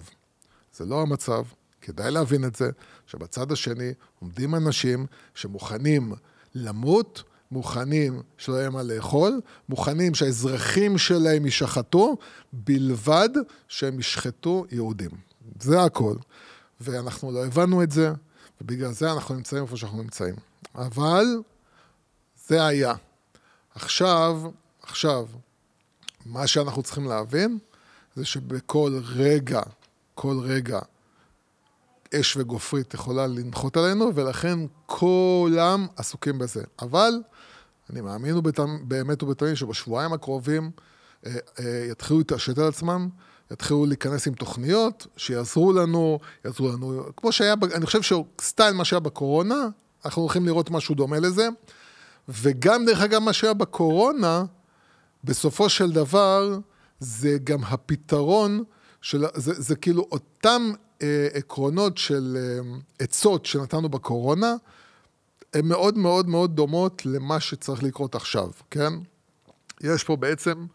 [0.73, 1.43] זה לא המצב.
[1.81, 2.69] כדאי להבין את זה,
[3.07, 6.13] שבצד השני עומדים אנשים שמוכנים
[6.55, 12.17] למות, מוכנים שלא יהיה מה לאכול, מוכנים שהאזרחים שלהם יישחטו,
[12.53, 13.29] בלבד
[13.67, 15.11] שהם ישחטו יהודים.
[15.59, 16.15] זה הכל.
[16.81, 18.11] ואנחנו לא הבנו את זה,
[18.61, 20.35] ובגלל זה אנחנו נמצאים איפה שאנחנו נמצאים.
[20.75, 21.25] אבל
[22.47, 22.93] זה היה.
[23.75, 24.41] עכשיו,
[24.81, 25.27] עכשיו,
[26.25, 27.57] מה שאנחנו צריכים להבין,
[28.15, 29.61] זה שבכל רגע,
[30.15, 30.79] כל רגע,
[32.19, 36.63] אש וגופרית יכולה לנחות עלינו, ולכן כולם עסוקים בזה.
[36.81, 37.13] אבל
[37.89, 40.71] אני מאמין ובתמ- באמת ובתמים שבשבועיים הקרובים
[41.25, 43.09] אה, אה, יתחילו להתעשת על עצמם,
[43.51, 48.99] יתחילו להיכנס עם תוכניות שיעזרו לנו, יעזרו לנו, כמו שהיה, אני חושב שסטייל מה שהיה
[48.99, 49.67] בקורונה,
[50.05, 51.47] אנחנו הולכים לראות משהו דומה לזה,
[52.29, 54.43] וגם דרך אגב מה שהיה בקורונה,
[55.23, 56.59] בסופו של דבר,
[56.99, 58.63] זה גם הפתרון
[59.01, 64.55] של, זה, זה כאילו אותם אה, עקרונות של אה, עצות שנתנו בקורונה,
[65.53, 68.93] הן מאוד מאוד מאוד דומות למה שצריך לקרות עכשיו, כן?
[69.81, 70.65] יש פה בעצם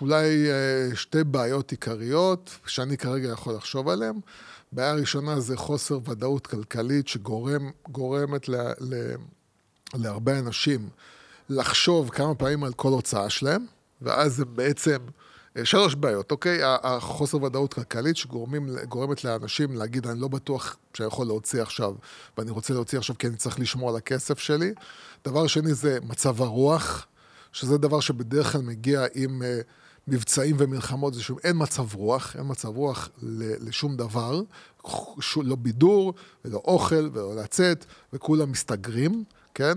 [0.00, 4.20] אולי אה, שתי בעיות עיקריות שאני כרגע יכול לחשוב עליהן.
[4.72, 8.54] בעיה ראשונה זה חוסר ודאות כלכלית שגורמת ל,
[9.94, 10.88] להרבה אנשים
[11.48, 13.66] לחשוב כמה פעמים על כל הוצאה שלהם,
[14.02, 14.98] ואז זה בעצם
[15.56, 16.58] אה, שלוש בעיות, אוקיי?
[16.62, 21.94] החוסר ודאות כלכלית שגורמת לאנשים להגיד, אני לא בטוח שאני יכול להוציא עכשיו,
[22.38, 24.72] ואני רוצה להוציא עכשיו כי אני צריך לשמור על הכסף שלי.
[25.24, 27.06] דבר שני זה מצב הרוח,
[27.58, 29.60] שזה דבר שבדרך כלל מגיע עם אה,
[30.08, 34.42] מבצעים ומלחמות, זה שאין מצב רוח, אין מצב רוח ל- לשום דבר,
[35.20, 39.72] ש- לא בידור, ולא אוכל, ולא לצאת, וכולם מסתגרים, כן?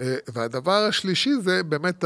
[0.00, 2.04] אה, והדבר השלישי זה באמת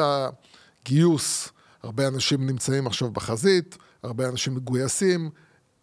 [0.83, 1.49] הגיוס.
[1.83, 5.31] הרבה אנשים נמצאים עכשיו בחזית, הרבה אנשים מגויסים,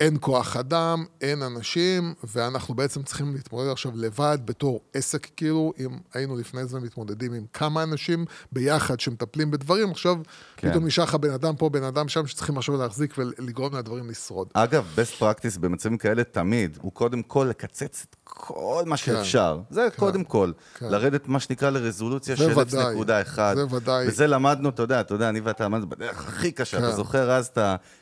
[0.03, 5.89] אין כוח אדם, אין אנשים, ואנחנו בעצם צריכים להתמודד עכשיו לבד בתור עסק, כאילו, אם
[6.13, 10.15] היינו לפני זה מתמודדים עם כמה אנשים ביחד שמטפלים בדברים, עכשיו
[10.63, 10.69] כן.
[10.69, 14.47] פתאום נשאר לך בן אדם פה, בן אדם שם, שצריכים עכשיו להחזיק ולגרום לדברים לשרוד.
[14.53, 19.59] אגב, best practice במצבים כאלה תמיד, הוא קודם כל לקצץ את כל מה שאפשר.
[19.69, 19.99] זה כן.
[19.99, 20.51] קודם כל.
[20.75, 20.85] כן.
[20.89, 22.95] לרדת, מה שנקרא, לרזולוציה של ודאי.
[22.95, 23.35] 0.1.
[23.55, 24.07] זה ודאי.
[24.07, 26.77] וזה למדנו, אתה יודע, אתה יודע, אני ואתה למדנו בדרך הכי קשה.
[26.77, 26.83] כן.
[26.83, 27.47] אתה זוכר אז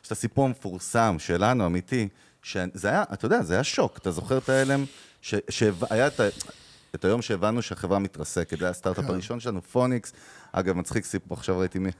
[0.02, 2.08] את הסיפור המפורסם שלנו, אמיתי,
[2.44, 3.98] שזה היה, אתה יודע, זה היה שוק.
[3.98, 4.86] אתה זוכר את ההלם?
[5.22, 6.28] שהיה את ה...
[6.96, 9.12] את היום שהבנו שהחברה מתרסקת, זה היה הסטארט-אפ כן.
[9.12, 10.14] הראשון שלנו, פוניקס.
[10.52, 11.92] אגב, מצחיק סיפור, עכשיו ראיתי מי...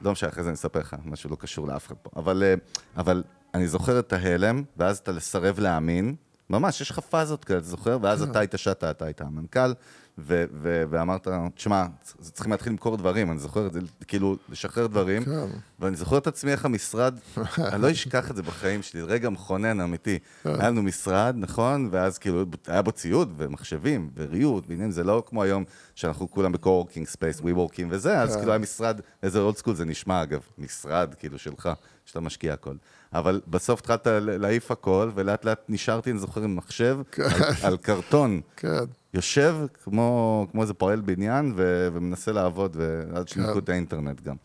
[0.00, 2.10] לא משנה, אחרי זה אני אספר לך, משהו לא קשור לאף אחד פה.
[2.16, 2.54] אבל, אה,
[2.96, 3.22] אבל
[3.54, 6.14] אני זוכר את ההלם, ואז אתה לסרב להאמין.
[6.50, 7.98] ממש, יש לך פאזות כאלה, אתה זוכר?
[8.02, 9.72] ואז אתה התעשת, אתה היית המנכ"ל,
[10.18, 11.86] ו- ו- ואמרת, תשמע,
[12.20, 15.24] צריכים להתחיל למכור דברים, אני זוכר את זה, כאילו, לשחרר דברים.
[15.24, 15.46] כן.
[15.80, 17.18] ואני זוכר את עצמי איך המשרד,
[17.72, 20.18] אני לא אשכח את זה בחיים שלי, רגע מכונן אמיתי.
[20.44, 21.88] היה לנו משרד, נכון?
[21.90, 26.57] ואז כאילו, היה בו ציוד ומחשבים וריהוט, ועניינים, זה לא כמו היום שאנחנו כולם ב
[26.57, 31.14] co-working space, WeWorking וזה, אז כאילו היה משרד, איזה old school זה נשמע אגב, משרד
[31.18, 31.68] כאילו שלך,
[32.04, 32.74] שאתה משקיע הכל.
[33.12, 38.40] אבל בסוף התחלת להעיף הכל, ולאט לאט נשארתי, אני זוכר, עם מחשב, על, על קרטון.
[38.56, 38.84] כן,
[39.16, 43.58] יושב כמו, כמו איזה פועל בניין ו, ומנסה לעבוד, ועד שניתקו כן.
[43.58, 44.36] את האינטרנט גם.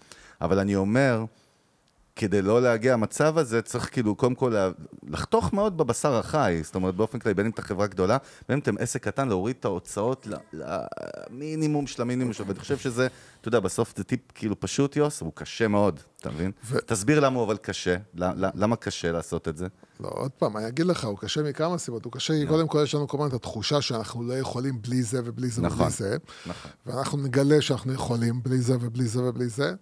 [0.42, 1.26] אבל אני אומר,
[2.22, 4.70] כדי לא להגיע למצב הזה, צריך כאילו קודם כל לה-
[5.10, 8.18] לחתוך מאוד בבשר החי, זאת אומרת באופן כללי, בין אם אתה חברה גדולה,
[8.50, 13.08] בין אם אתם עסק קטן, להוריד את ההוצאות למינימום של המינימום שלו, ואני חושב שזה,
[13.42, 16.52] אתה יודע, בסוף זה טיפ כאילו פשוט, יוס, הוא קשה מאוד, אתה מבין?
[16.66, 17.96] ו- תסביר למה הוא אבל קשה,
[18.56, 19.68] למה קשה לעשות את זה?
[20.00, 22.06] לא, עוד פעם, אני אגיד לך, הוא קשה מכמה סיבות.
[22.06, 25.04] הוא קשה, כי קודם כל יש לנו כל הזמן את התחושה שאנחנו לא יכולים בלי
[25.04, 26.18] זה ובלי זה נכון, ובלי זה.
[26.46, 26.72] נכון.
[26.86, 29.74] ואנחנו נגלה שאנחנו יכולים בלי זה ובלי זה ובלי זה.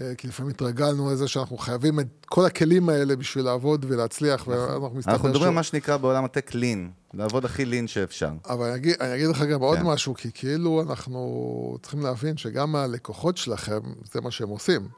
[0.00, 4.90] אה, כי לפעמים התרגלנו לזה שאנחנו חייבים את כל הכלים האלה בשביל לעבוד ולהצליח, ואנחנו
[4.98, 8.30] מסתבר אנחנו מדברים ש- על מה שנקרא בעולם הטק לין, לעבוד הכי לין שאפשר.
[8.48, 9.84] אבל אני אגיד, אני אגיד לך גם עוד כן.
[9.86, 13.80] משהו, כי כאילו אנחנו צריכים להבין שגם הלקוחות שלכם,
[14.12, 14.88] זה מה שהם עושים.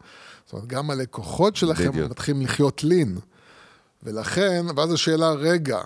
[0.44, 1.90] זאת אומרת, גם הלקוחות שלכם.
[2.10, 3.18] מתחילים לחיות לין.
[4.02, 5.80] ולכן, ואז השאלה, רגע,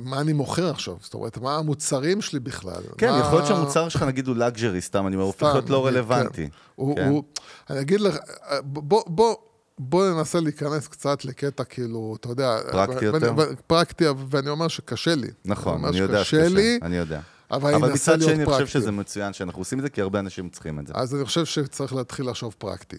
[0.00, 0.96] מה אני מוכר עכשיו?
[1.00, 2.82] זאת אומרת, מה המוצרים שלי בכלל?
[2.98, 3.18] כן, מה...
[3.18, 5.94] יכול להיות שהמוצר שלך נגיד הוא לגז'רי, סתם, אני אומר, הוא הופך להיות לא כן.
[5.94, 6.48] רלוונטי.
[6.74, 7.08] הוא, כן.
[7.08, 7.22] הוא,
[7.70, 8.16] אני אגיד לך,
[8.62, 9.34] בוא, בוא,
[9.78, 12.58] בוא ננסה להיכנס קצת לקטע כאילו, אתה יודע...
[12.72, 13.34] פרקטי יותר?
[13.66, 15.28] פרקטי, ואני אומר שקשה לי.
[15.44, 17.20] נכון, אומר אני יודע שקשה לי, אני יודע.
[17.50, 18.66] אבל אני אבל מצד שני, אני חושב.
[18.66, 20.92] שזה מצוין שאנחנו עושים את זה, כי הרבה אנשים צריכים את זה.
[20.96, 22.96] אז אני חושב שצריך להתחיל לחשוב פרקטי.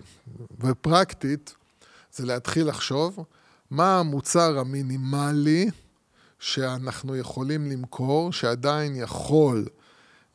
[0.60, 1.56] ופרקטית
[2.12, 3.26] זה להתחיל לחשוב
[3.72, 5.70] מה המוצר המינימלי
[6.39, 9.65] שאנחנו יכולים למכור, שעדיין יכול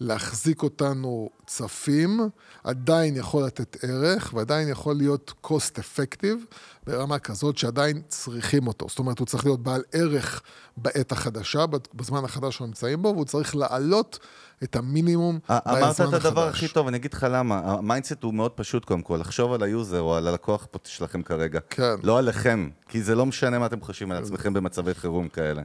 [0.00, 2.20] להחזיק אותנו צפים,
[2.64, 6.55] עדיין יכול לתת ערך ועדיין יכול להיות cost effective
[6.87, 8.87] ברמה כזאת שעדיין צריכים אותו.
[8.88, 10.42] זאת אומרת, הוא צריך להיות בעל ערך
[10.76, 14.18] בעת החדשה, בזמן החדש שאנחנו נמצאים בו, והוא צריך לעלות
[14.62, 16.64] את המינימום א- אמרת בזמן את הדבר החדש.
[16.64, 17.59] הכי טוב, אני אגיד לך למה.
[17.64, 21.22] ה mindset הוא מאוד פשוט קודם כל, לחשוב על ה user או על הלקוח שלכם
[21.22, 21.61] כרגע.
[21.70, 21.94] כן.
[22.02, 25.62] לא עליכם, כי זה לא משנה מה אתם חושבים על עצמכם במצבי חירום כאלה.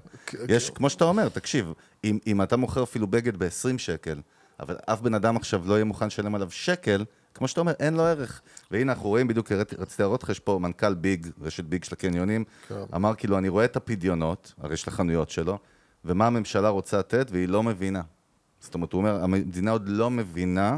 [0.48, 4.20] יש, כמו שאתה אומר, תקשיב, אם, אם אתה מוכר אפילו בגד ב-20 שקל,
[4.60, 7.93] אבל אף בן אדם עכשיו לא יהיה מוכן לשלם עליו שקל, כמו שאתה אומר, אין
[7.93, 8.41] לו ערך.
[8.72, 12.43] והנה, אנחנו רואים בדיוק, רציתי להראות לך, יש פה מנכ"ל ביג, רשת ביג של הקניונים,
[12.67, 12.76] כן.
[12.96, 15.58] אמר כאילו, אני רואה את הפדיונות, הרי יש לחנויות שלו,
[16.06, 18.02] ומה הממשלה רוצה לתת, והיא לא מבינה.
[18.60, 20.78] זאת אומרת, הוא אומר, המדינה עוד לא מבינה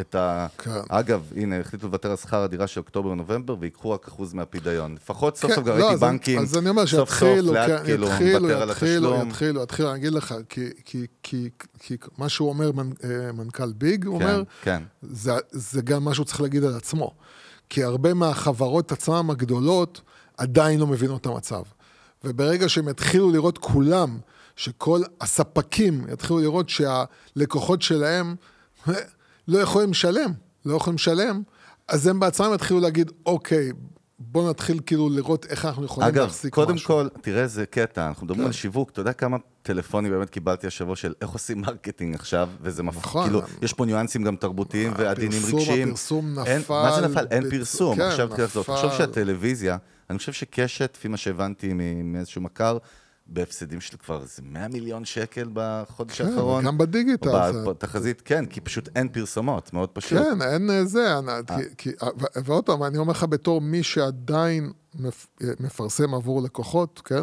[0.00, 0.46] את ה...
[0.58, 0.70] כן.
[0.88, 4.94] אגב, הנה, החליטו לוותר על שכר הדירה של אוקטובר-נובמבר, ויקחו רק אחוז מהפדיון.
[4.94, 7.52] לפחות סוף כן, סוף גם לא, ראיתי אז בנקים, אז אני אומר סוף סוף שיתחילו,
[7.52, 9.28] לאט כן, כאילו יתחילו, על יתחילו, התשלום.
[9.28, 13.72] יתחילו, יתחילו, אני אגיד לך, כי- כי- כי- כי מה שהוא אומר, מנ- אה, מנכ"ל
[13.72, 14.82] ביג, הוא כן, אומר, כן.
[15.02, 17.14] זה, זה גם מה שהוא צריך להגיד על עצמו.
[17.70, 20.00] כי הרבה מהחברות עצמן הגדולות
[20.36, 21.62] עדיין לא מבינות את המצב.
[22.24, 24.18] וברגע שהם יתחילו לראות כולם,
[24.56, 28.34] שכל הספקים יתחילו לראות שהלקוחות שלהם
[29.48, 30.32] לא יכולים לשלם,
[30.66, 31.42] לא יכולים לשלם,
[31.88, 33.70] אז הם בעצמם יתחילו להגיד, אוקיי,
[34.18, 36.86] בואו נתחיל כאילו לראות איך אנחנו יכולים אגב, להחזיק קודם משהו.
[36.86, 38.46] כל, תראה איזה קטע, אנחנו מדברים כן.
[38.46, 42.82] על שיווק, אתה יודע כמה טלפונים באמת קיבלתי השבוע של איך עושים marketing עכשיו, וזה
[42.82, 42.96] מפ...
[42.96, 43.24] נכון.
[43.24, 45.88] כאילו, יש פה ניואנסים גם תרבותיים ועדינים הפרסום- רגשיים.
[45.88, 47.26] הפרסום אין, נפל מה זה נפל?
[47.30, 48.44] אין פרסום, כן, עכשיו תראה.
[48.44, 48.62] נפל.
[48.62, 49.76] תחשוב שהטלוויזיה,
[50.10, 51.72] אני חושב שקשת, לפי מה שהבנתי
[52.04, 52.78] מאיזשהו מכר,
[53.26, 56.64] בהפסדים של כבר איזה 100 מיליון שקל בחודש כן, האחרון.
[56.64, 60.18] גם בדיגיטל או זה- בתחזית, כן, כי פשוט אין פרסומות, מאוד פשוט.
[60.18, 63.82] כן, אין אה, זה, אני- כי- כי- ו- ועוד פעם, אני אומר לך בתור מי
[63.82, 67.22] שעדיין מפ- אה, מפרסם עבור לקוחות, כן?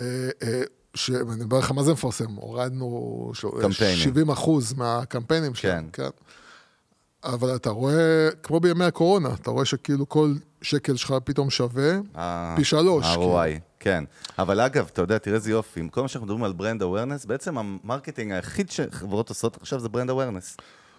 [0.00, 0.06] אה,
[0.42, 0.62] אה,
[0.94, 3.98] שאני מדבר לך מה זה מפרסם, הורדנו קמפיינים.
[3.98, 6.02] 70 אחוז מהקמפיינים שלנו, כן.
[6.04, 6.10] כן?
[7.24, 11.98] אבל אתה רואה, כמו בימי הקורונה, אתה רואה שכאילו כל שקל שלך פתאום שווה
[12.56, 13.06] פי שלוש.
[13.06, 14.04] ה-ROI, כן.
[14.38, 17.24] אבל אגב, אתה יודע, תראה איזה יופי, עם כל מה שאנחנו מדברים על brand awareness,
[17.24, 20.56] בעצם ה marketing היחיד שחברות עושות עכשיו זה brand awareness.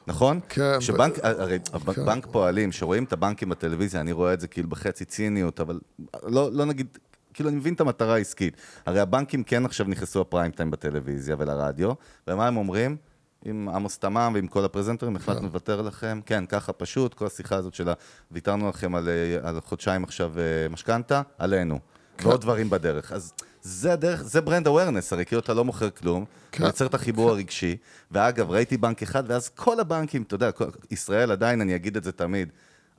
[0.07, 0.39] נכון?
[0.49, 1.59] כן, שבנק, ו- הרי
[1.95, 2.05] כן.
[2.05, 5.79] בנק פועלים, שרואים את הבנקים בטלוויזיה, אני רואה את זה כאילו בחצי ציניות, אבל
[6.23, 6.97] לא, לא נגיד,
[7.33, 8.57] כאילו אני מבין את המטרה העסקית.
[8.85, 11.91] הרי הבנקים כן עכשיו נכנסו הפריים טיים בטלוויזיה ולרדיו,
[12.27, 12.97] ומה הם אומרים?
[13.45, 17.73] עם עמוס תמם ועם כל הפרזנטורים, החלטנו לוותר לכם, כן, ככה פשוט, כל השיחה הזאת
[17.73, 17.93] של ה...
[18.31, 21.79] ויתרנו לכם על, אה, על חודשיים עכשיו אה, משכנתה, עלינו.
[22.23, 23.11] ועוד דברים בדרך.
[23.11, 26.63] אז זה הדרך, זה ברנד אווירנס, הרי כאילו אתה לא מוכר כלום, כן.
[26.63, 27.77] מייצר את החיבור הרגשי,
[28.11, 30.49] ואגב, ראיתי בנק אחד, ואז כל הבנקים, אתה יודע,
[30.91, 32.49] ישראל עדיין, אני אגיד את זה תמיד,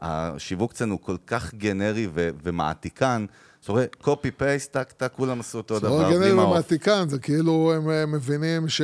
[0.00, 3.26] השיווק אצלנו כל כך גנרי ו- ומעתיקן,
[3.64, 6.50] אתה רואה, קופי פייסט, טק טק, כולם עשו אותו זה דבר, לא בלי גנרי מעוף.
[6.50, 8.82] ומעתיקן, זה כאילו הם אה, מבינים ש...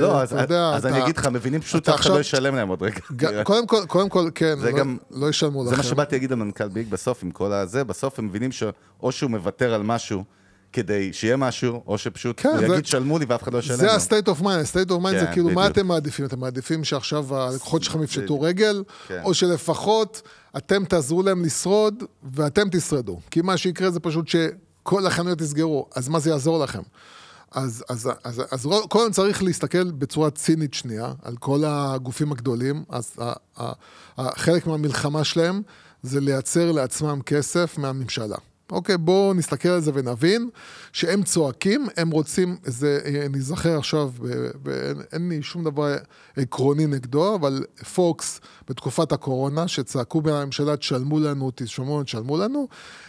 [0.00, 2.68] לא, אז, יודע, אז אתה- אני אגיד לך, מבינים פשוט אחד לא עכשיו- ישלם להם
[2.68, 3.00] עוד רגע.
[3.16, 5.70] ג- קודם כל, קודם כל, כן, זה לא, גם- לא ישלמו לכם.
[5.70, 8.72] זה מה שבאתי להגיד למנכ"ל ביג בסוף, עם כל הזה, בסוף הם מבינים שאו
[9.12, 10.24] שהוא מוותר על משהו
[10.72, 13.76] כדי שיהיה משהו, או שפשוט כן, הוא זה- יגיד שלמו לי ואף אחד לא ישלם
[13.76, 13.92] זה.
[13.92, 15.78] ה-state of mind, ה-state of mind זה כן, כאילו, מה בדיוק.
[15.78, 16.24] אתם מעדיפים?
[16.24, 18.40] אתם מעדיפים שעכשיו הלקוחות שלכם יפשטו.
[18.40, 19.20] רגל, כן.
[19.24, 20.22] או שלפחות
[20.56, 23.20] אתם תעזרו להם לשרוד ואתם תשרדו.
[23.30, 26.82] כי מה שיקרה זה פשוט שכל החנויות יסגרו, אז מה זה יעזור לכם?
[27.54, 33.12] אז, אז, אז, אז קודם צריך להסתכל בצורה צינית שנייה על כל הגופים הגדולים, אז
[33.18, 33.72] ה, ה,
[34.18, 35.62] ה, חלק מהמלחמה שלהם
[36.02, 38.36] זה לייצר לעצמם כסף מהממשלה.
[38.72, 40.48] אוקיי, בואו נסתכל על זה ונבין
[40.92, 44.26] שהם צועקים, הם רוצים, זה, אני זוכר עכשיו, ב,
[44.62, 45.96] ב, אין לי שום דבר
[46.36, 52.68] עקרוני נגדו, אבל פוקס בתקופת הקורונה, שצעקו בממשלה, תשלמו לנו, תשלמו תשלמו לנו,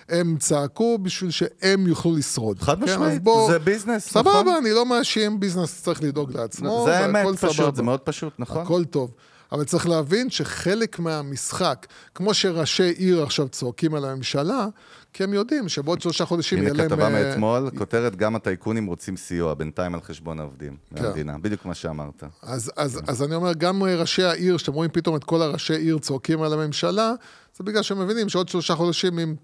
[0.10, 2.60] הם צעקו בשביל שהם יוכלו לשרוד.
[2.60, 4.56] חד כן, משמעית, בוא- זה ביזנס, סבבה, נכון?
[4.62, 7.76] אני לא מאשים, ביזנס צריך לדאוג לעצמו, זה האמת, פשוט, סבבה.
[7.76, 8.62] זה מאוד פשוט, נכון?
[8.62, 9.12] הכל טוב.
[9.54, 14.68] אבל צריך להבין שחלק מהמשחק, כמו שראשי עיר עכשיו צועקים על הממשלה,
[15.14, 16.90] כי הם יודעים שבעוד שלושה חודשים יהיה הנה להם...
[16.90, 21.04] כתבה אה, מאתמול, כותרת גם הטייקונים רוצים סיוע, בינתיים על חשבון העובדים כן.
[21.04, 22.24] מהמדינה, בדיוק מה שאמרת.
[22.42, 25.98] אז, אז, אז אני אומר, גם ראשי העיר, שאתם רואים פתאום את כל הראשי עיר
[25.98, 27.14] צועקים על הממשלה,
[27.58, 29.36] זה בגלל שהם מבינים שעוד שלושה חודשים, אם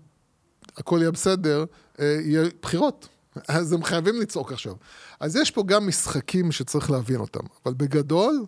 [0.78, 1.66] הכל יהיה בסדר,
[2.00, 3.08] אה, יהיה בחירות.
[3.48, 4.74] אז הם חייבים לצעוק עכשיו.
[5.20, 7.44] אז יש פה גם משחקים שצריך להבין אותם.
[7.66, 8.46] אבל בגדול,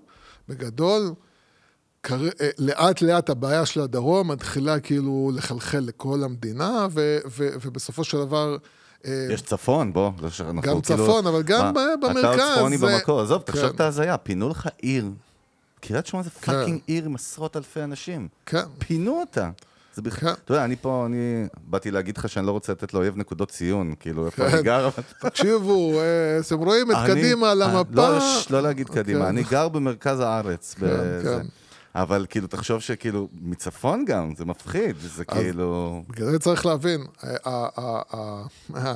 [0.50, 1.02] בגדול.
[1.02, 1.31] אה,
[2.59, 7.17] לאט לאט הבעיה של הדרום מתחילה כאילו לחלחל לכל המדינה, ו...
[7.37, 7.49] ו...
[7.65, 8.57] ובסופו של דבר...
[9.05, 10.11] אה, יש צפון, בוא,
[10.51, 13.67] גם כאילו- צפון, אבל גם מה, ב- אתה עוד במרכז, צפוני זה- במקור, עזוב, תחשוב
[13.69, 13.75] כן.
[13.75, 15.05] את ההזיה, פינו לך עיר.
[15.79, 16.51] קריית שמונה זה כן.
[16.51, 18.27] fucking עיר עם עשרות אלפי אנשים.
[18.45, 18.63] כן.
[18.79, 19.49] פינו אותה.
[19.95, 20.41] זה בכלל, כן.
[20.45, 23.93] אתה יודע, אני פה, אני באתי להגיד לך שאני לא רוצה לתת לאויב נקודות ציון,
[23.99, 24.53] כאילו, איפה כן.
[24.55, 25.03] אני גר, אבל...
[25.29, 27.89] תקשיבו, אה, אתם רואים את קדימה על אה, המפה.
[27.93, 29.25] לא, לא להגיד קדימה, כן.
[29.25, 30.75] אני גר במרכז הארץ.
[31.95, 36.04] אבל כאילו, תחשוב שכאילו, מצפון גם, זה מפחיד, זה כאילו...
[36.10, 38.01] בגלל זה צריך להבין, אה, אה,
[38.75, 38.93] אה,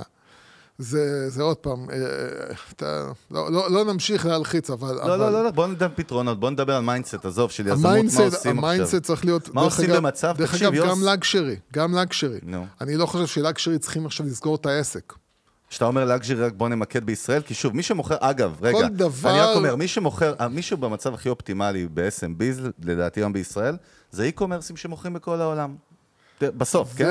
[0.77, 1.87] זה, זה עוד פעם,
[2.75, 4.95] אתה, לא, לא, לא נמשיך להלחיץ, אבל...
[4.95, 7.99] לא, לא, לא, לא, בוא נדבר פתרונות, בוא נדבר על mindset, עזוב, של יזמות, מה
[7.99, 8.51] עושים עכשיו.
[8.51, 9.53] ה mindset צריך להיות...
[9.53, 10.35] מה עושים אגב- במצב?
[10.37, 10.89] דרך תקשיב, אגב, יוס.
[10.89, 12.39] גם luxury, גם luxury.
[12.43, 12.65] נו.
[12.81, 15.13] אני לא חושב ש luxury צריכים עכשיו לסגור את העסק.
[15.69, 19.39] כשאתה אומר luxury, רק בוא נמקד בישראל, כי שוב, מי שמוכר, אגב, רגע, דבר- אני
[19.39, 23.77] רק אומר, מי שמוכר, מישהו במצב הכי אופטימלי ב-SMBs, לדעתי היום בישראל,
[24.11, 25.75] זה אי-קומרסים שמוכרים בכל העולם.
[26.41, 27.05] בסוף, כן?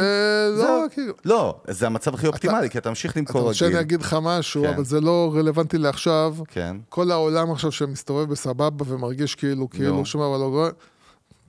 [0.56, 1.12] זה לא, כאילו...
[1.24, 3.48] לא, זה המצב הכי אופטימלי, כי אתה ממשיך למכור אתה רגיל.
[3.48, 4.68] רוצה שאני אגיד לך משהו, כן.
[4.74, 6.36] אבל זה לא רלוונטי לעכשיו.
[6.48, 6.76] כן.
[6.88, 10.70] כל העולם עכשיו שמסתובב בסבבה ומרגיש כאילו, כאילו שום דבר לא קורה,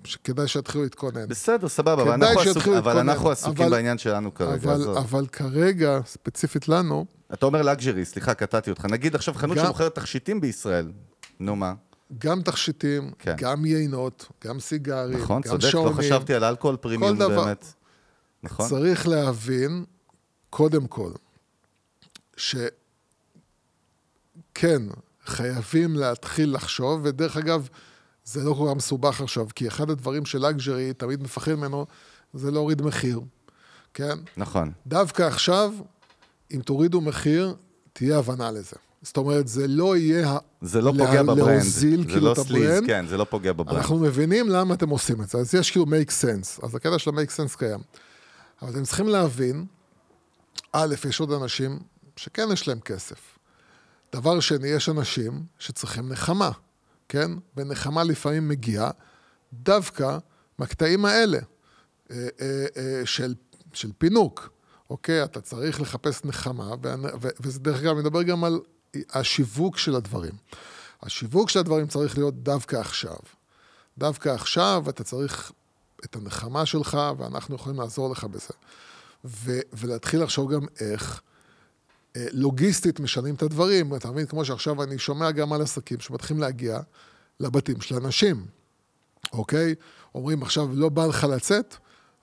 [0.06, 1.28] שכדאי שיתחילו להתכונן.
[1.28, 2.98] בסדר, סבבה, אבל אנחנו עסוק- אבל.
[2.98, 4.54] אנחנו עסוקים אבל- בעניין שלנו כרגע.
[4.54, 4.98] אבל, עזוב.
[4.98, 8.86] אבל כרגע, ספציפית לנו, אתה אומר לגז'רי, סליחה, קטעתי אותך.
[8.86, 10.91] נגיד עכשיו חנות גם- שמוכרת תכשיטים בישראל.
[11.39, 11.74] נו מה?
[12.18, 13.36] גם תכשיטים, כן.
[13.38, 15.94] גם יינות, גם סיגרים, נכון, גם צודק, לא שעונים.
[15.98, 17.44] חשבתי על אלכוהול פרימיום דבר.
[17.46, 17.65] באמת.
[18.44, 18.70] נכון?
[18.70, 19.86] צריך להבין,
[20.50, 21.12] קודם כל,
[22.38, 22.72] שכן,
[25.26, 27.70] חייבים להתחיל לחשוב, ודרך אגב,
[28.26, 31.86] זה לא כל כך מסובך עכשיו, כי אחד הדברים שלאגז'רי תמיד מפחד ממנו,
[32.34, 33.22] זה להוריד מחיר,
[33.94, 34.18] כן?
[34.38, 34.72] נכון.
[34.88, 35.74] דווקא עכשיו,
[36.52, 37.56] אם תורידו מחיר,
[37.94, 38.76] תהיה הבנה לזה.
[39.02, 40.38] זאת אומרת, זה לא יהיה...
[40.62, 41.39] זה לא לה- פוגע ב brand.
[41.40, 42.88] להוזיל זה כאילו לא את סליז, ה brand.
[42.88, 43.78] כן, זה לא פוגע ב brand.
[43.78, 47.10] אנחנו מבינים למה אתם עושים את זה, אז יש כאילו make sense, אז הקטע של
[47.12, 47.80] ה-make sense קיים.
[48.62, 49.66] אבל אתם צריכים להבין,
[50.72, 51.80] א', יש עוד אנשים
[52.16, 53.38] שכן יש להם כסף.
[54.16, 56.52] דבר שני, יש אנשים שצריכים נחמה,
[57.10, 57.32] כן?
[57.58, 58.91] ונחמה לפעמים מגיעה
[59.54, 60.18] דווקא
[60.58, 61.39] מהקטעים האלה
[62.12, 63.36] אה, אה, אה, של,
[63.74, 64.50] של פינוק,
[64.89, 65.24] אוקיי?
[65.24, 66.76] אתה צריך לחפש נחמה,
[67.39, 68.60] וזה דרך אגב, מדבר גם על
[69.10, 70.34] השיווק של הדברים.
[71.04, 73.18] השיווק של הדברים צריך להיות דווקא עכשיו.
[73.98, 75.52] דווקא עכשיו אתה צריך
[76.06, 78.54] את הנחמה שלך, ואנחנו יכולים לעזור לך בזה.
[79.26, 81.22] ו- ולהתחיל לחשוב גם איך
[82.32, 83.95] לוגיסטית משנים את הדברים.
[83.95, 84.25] אתה מבין?
[84.25, 86.80] כמו שעכשיו אני שומע גם על עסקים שמתחילים להגיע
[87.39, 88.45] לבתים של אנשים,
[89.34, 89.75] אוקיי?
[90.15, 91.75] אומרים, עכשיו לא בא לך לצאת,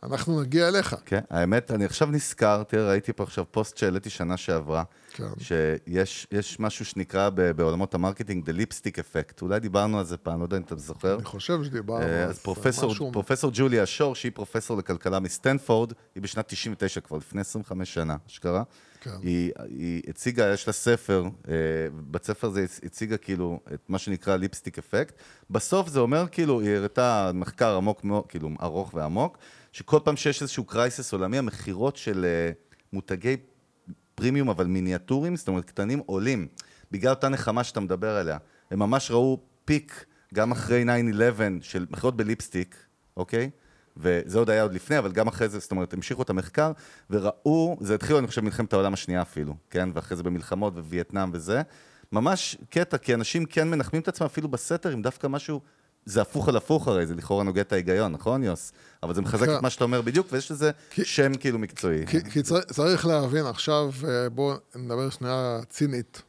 [0.03, 0.97] אנחנו נגיע אליך.
[1.07, 5.25] כן, האמת, אני עכשיו נזכר, תראה, ראיתי פה עכשיו פוסט שהעליתי שנה שעברה, כן.
[5.39, 9.43] שיש יש משהו שנקרא ב- בעולמות ה marketing, The Lipstick Effect.
[9.43, 11.15] אולי דיברנו על זה פעם, לא יודע אם אתה זוכר.
[11.17, 16.23] אני חושב שדיברנו אה, אז פרופסור, משהו- פרופסור ג'וליה שור, שהיא פרופסור לכלכלה מסטנפורד, היא
[16.23, 18.63] בשנת 99 כבר, לפני 25 שנה, אשכרה.
[19.03, 19.11] כן.
[19.23, 21.55] היא, היא הציגה, יש לה ספר, אה,
[22.11, 25.15] בספר הזה היא הציגה כאילו את מה שנקרא lipstick effect.
[25.51, 29.39] בסוף זה אומר כאילו, היא הראתה מחקר עמוק מאוד, כאילו ארוך ועמוק,
[29.73, 32.53] שכל פעם שיש איזשהו crisis עולמי, המכירות של אה,
[32.93, 33.37] מותגי
[34.15, 36.47] פרימיום, אבל מיניאטורים, זאת אומרת קטנים, עולים.
[36.91, 38.39] בגלל אותה נחמה שאתה מדבר עליה.
[38.71, 40.87] הם ממש ראו peak, גם אחרי 9-11,
[41.61, 42.77] של מכירות ב lipstick,
[43.17, 43.51] אוקיי?
[43.97, 46.73] וזה עוד היה עוד לפני, אבל גם אחרי זה, זאת אומרת, המשיכו את המחקר,
[47.11, 49.89] וראו, זה התחיל, אני חושב, מלחמת העולם השנייה אפילו, כן?
[49.95, 51.63] ואחרי זה במלחמות ווייטנאם וזה.
[52.13, 55.61] ממש קטע, כי אנשים כן מנחמים את עצמם אפילו בסתר עם דווקא משהו,
[56.07, 58.73] זה הפוך על הפוך הרי, זה לכאורה נוגד את ההיגיון, נכון, יוס?
[59.03, 59.49] אבל זה מחזק.
[59.49, 62.07] את מה שאתה אומר בדיוק, ויש לזה כי- שם כאילו מקצועי.
[62.07, 66.23] כי, כי צריך, צריך להבין עכשיו, אה, בואו נדבר שנייה צינית.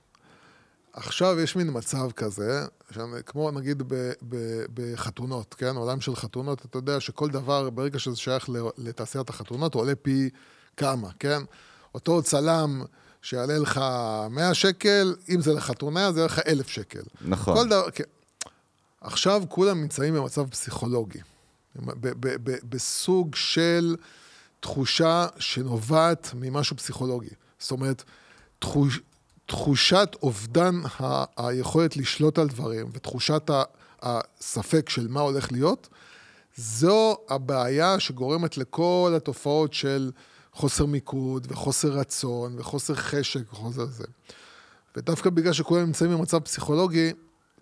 [0.93, 4.35] עכשיו יש מין מצב כזה, שאני, כמו נגיד ב, ב,
[4.73, 5.75] בחתונות, כן?
[5.75, 10.29] עולם של חתונות, אתה יודע שכל דבר, ברגע שזה שייך לתעשיית החתונות, הוא עולה פי
[10.77, 11.41] כמה, כן?
[11.95, 12.81] אותו צלם
[13.21, 13.81] שיעלה לך
[14.29, 17.01] 100 שקל, אם זה לחתונה, זה יעלה לך 1,000 שקל.
[17.21, 17.55] נכון.
[17.55, 18.03] כל דבר, כן.
[19.01, 21.19] עכשיו כולם נמצאים במצב פסיכולוגי,
[21.75, 23.95] ב- ב- ב- בסוג של
[24.59, 27.29] תחושה שנובעת ממשהו פסיכולוגי.
[27.59, 28.03] זאת אומרת,
[28.59, 28.99] תחוש,
[29.45, 33.63] תחושת אובדן ה- היכולת לשלוט על דברים ותחושת ה-
[34.01, 35.89] הספק של מה הולך להיות,
[36.57, 40.11] זו הבעיה שגורמת לכל התופעות של
[40.53, 44.03] חוסר מיקוד וחוסר רצון וחוסר חשק וחוסר זה.
[44.95, 47.13] ודווקא בגלל שכולם נמצאים במצב פסיכולוגי,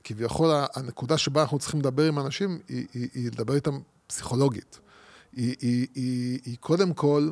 [0.03, 4.79] כביכול הנקודה שבה אנחנו צריכים לדבר עם אנשים היא, היא, היא לדבר איתם פסיכולוגית.
[5.35, 7.31] היא, היא, היא, היא קודם כל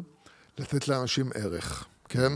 [0.57, 2.31] לתת לאנשים ערך, כן?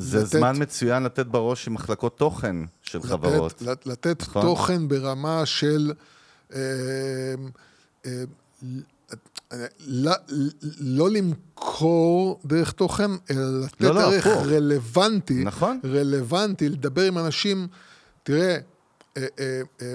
[0.00, 3.62] זה לתת- זמן מצוין לתת בראש עם מחלקות תוכן של חברות.
[3.62, 4.42] לתת, לתת נכון.
[4.42, 5.92] תוכן ברמה של...
[6.54, 6.60] אה,
[8.06, 8.24] אה,
[9.86, 10.12] לא,
[10.80, 14.46] לא למכור דרך תוכן, אלא לתת לא, לא, ערך הפוך.
[14.46, 15.80] רלוונטי, נכון.
[15.84, 17.66] רלוונטי, לדבר עם אנשים,
[18.22, 18.56] תראה,
[19.16, 19.94] אה, אה, אה,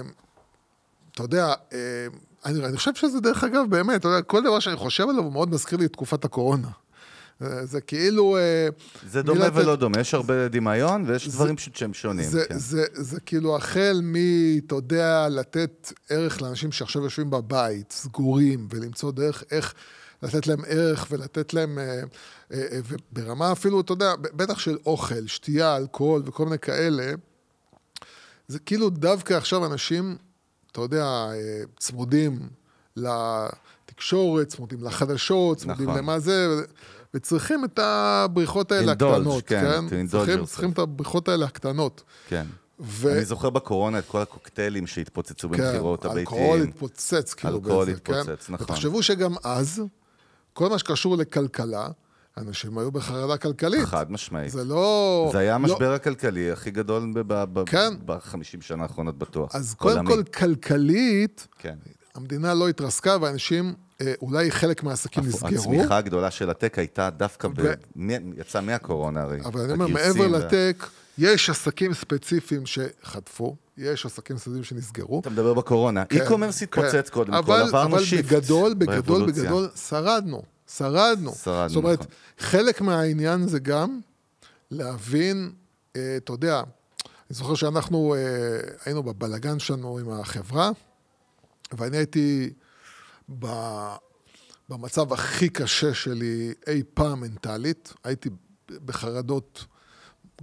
[1.14, 1.78] אתה יודע, אה,
[2.46, 5.32] אני, אני חושב שזה דרך אגב, באמת, אתה יודע, כל דבר שאני חושב עליו הוא
[5.32, 6.68] מאוד מזכיר לי את תקופת הקורונה.
[7.44, 8.38] אה, זה כאילו...
[8.38, 8.68] אה,
[9.10, 12.30] זה דומה מלתת- ולא דומה, יש הרבה דמיון ויש זה- דברים פשוט שהם שונים.
[12.30, 12.58] זה, כן.
[12.58, 14.14] זה, זה כאילו החל מ,
[14.68, 19.74] אתה יודע, לתת ערך לאנשים שעכשיו יושבים בבית, סגורים, ולמצוא דרך איך
[20.24, 22.02] לתת להם ערך ולתת להם, אה, אה,
[22.72, 22.80] אה,
[23.12, 27.12] וברמה אפילו, אתה יודע, בטח של אוכל, שתייה, אלכוהול וכל מיני כאלה,
[28.48, 30.16] זה כאילו דווקא עכשיו אנשים,
[30.72, 31.34] אתה יודע, אה,
[31.80, 32.40] צמודים
[32.96, 35.98] לתקשורת, צמודים לחדשות, צמודים נכון.
[35.98, 36.62] למה זה,
[37.14, 40.08] וצריכים את הבריחות האלה Indulge, הקטנות, כן, כן?
[40.08, 40.46] צריכים.
[40.46, 42.04] צריכים את הבריחות האלה הקטנות.
[42.28, 42.46] כן.
[42.80, 43.14] ו...
[43.14, 46.26] אני זוכר בקורונה את כל הקוקטיילים שהתפוצצו במכירות הביתיים.
[46.26, 48.54] כן, אלכוהול התפוצץ, כאילו, אלכוהול התפוצץ, כן?
[48.54, 48.66] נכון.
[48.70, 49.82] ותחשבו שגם אז,
[50.54, 51.88] כל מה שקשור לכלכלה,
[52.38, 53.86] אנשים היו בחרדה כלכלית.
[53.86, 54.52] חד משמעית.
[54.52, 55.30] זה לא...
[55.32, 57.94] זה היה לא- המשבר הכלכלי הכי גדול ב- כן.
[58.06, 59.56] ב-50 שנה האחרונות בטוח.
[59.56, 60.24] אז קודם עולמי.
[60.24, 61.76] כל, כלכלית, כן.
[62.16, 65.50] המדינה לא התרסקה, ואנשים, אה, אולי חלק מהעסקים נסגרו.
[65.56, 67.52] הצמיחה הגדולה של ה tech הייתה דווקא, ב...
[67.58, 69.40] ו- מ- יצא מהקורונה הרי.
[69.46, 70.84] אבל אני אומר, מעבר ל tech,
[71.18, 75.20] יש עסקים ספציפיים שחטפו, יש עסקים ספציפיים שנסגרו.
[75.20, 76.06] אתה מדבר בקורונה.
[76.06, 77.14] כן, e-commerce התפוצץ כן.
[77.14, 78.26] קודם כל, אבל- עברנו אבל shift.
[78.34, 79.44] בגדול, בגדול, באבולוציה.
[79.44, 80.42] בגדול, שרדנו.
[80.78, 81.32] שרדנו.
[81.44, 82.12] שרדנו, זאת אומרת, נכון.
[82.40, 84.00] חלק מהעניין זה גם
[84.72, 85.52] להבין,
[85.96, 86.66] אה, אתה יודע, אני
[87.38, 88.20] זוכר שאנחנו אה,
[88.86, 90.70] היינו בבלגן שלנו עם החברה,
[91.78, 92.54] ואני הייתי
[93.40, 93.48] ב,
[94.70, 98.30] במצב הכי קשה שלי אי פעם מנטלית, הייתי
[98.86, 99.66] בחרדות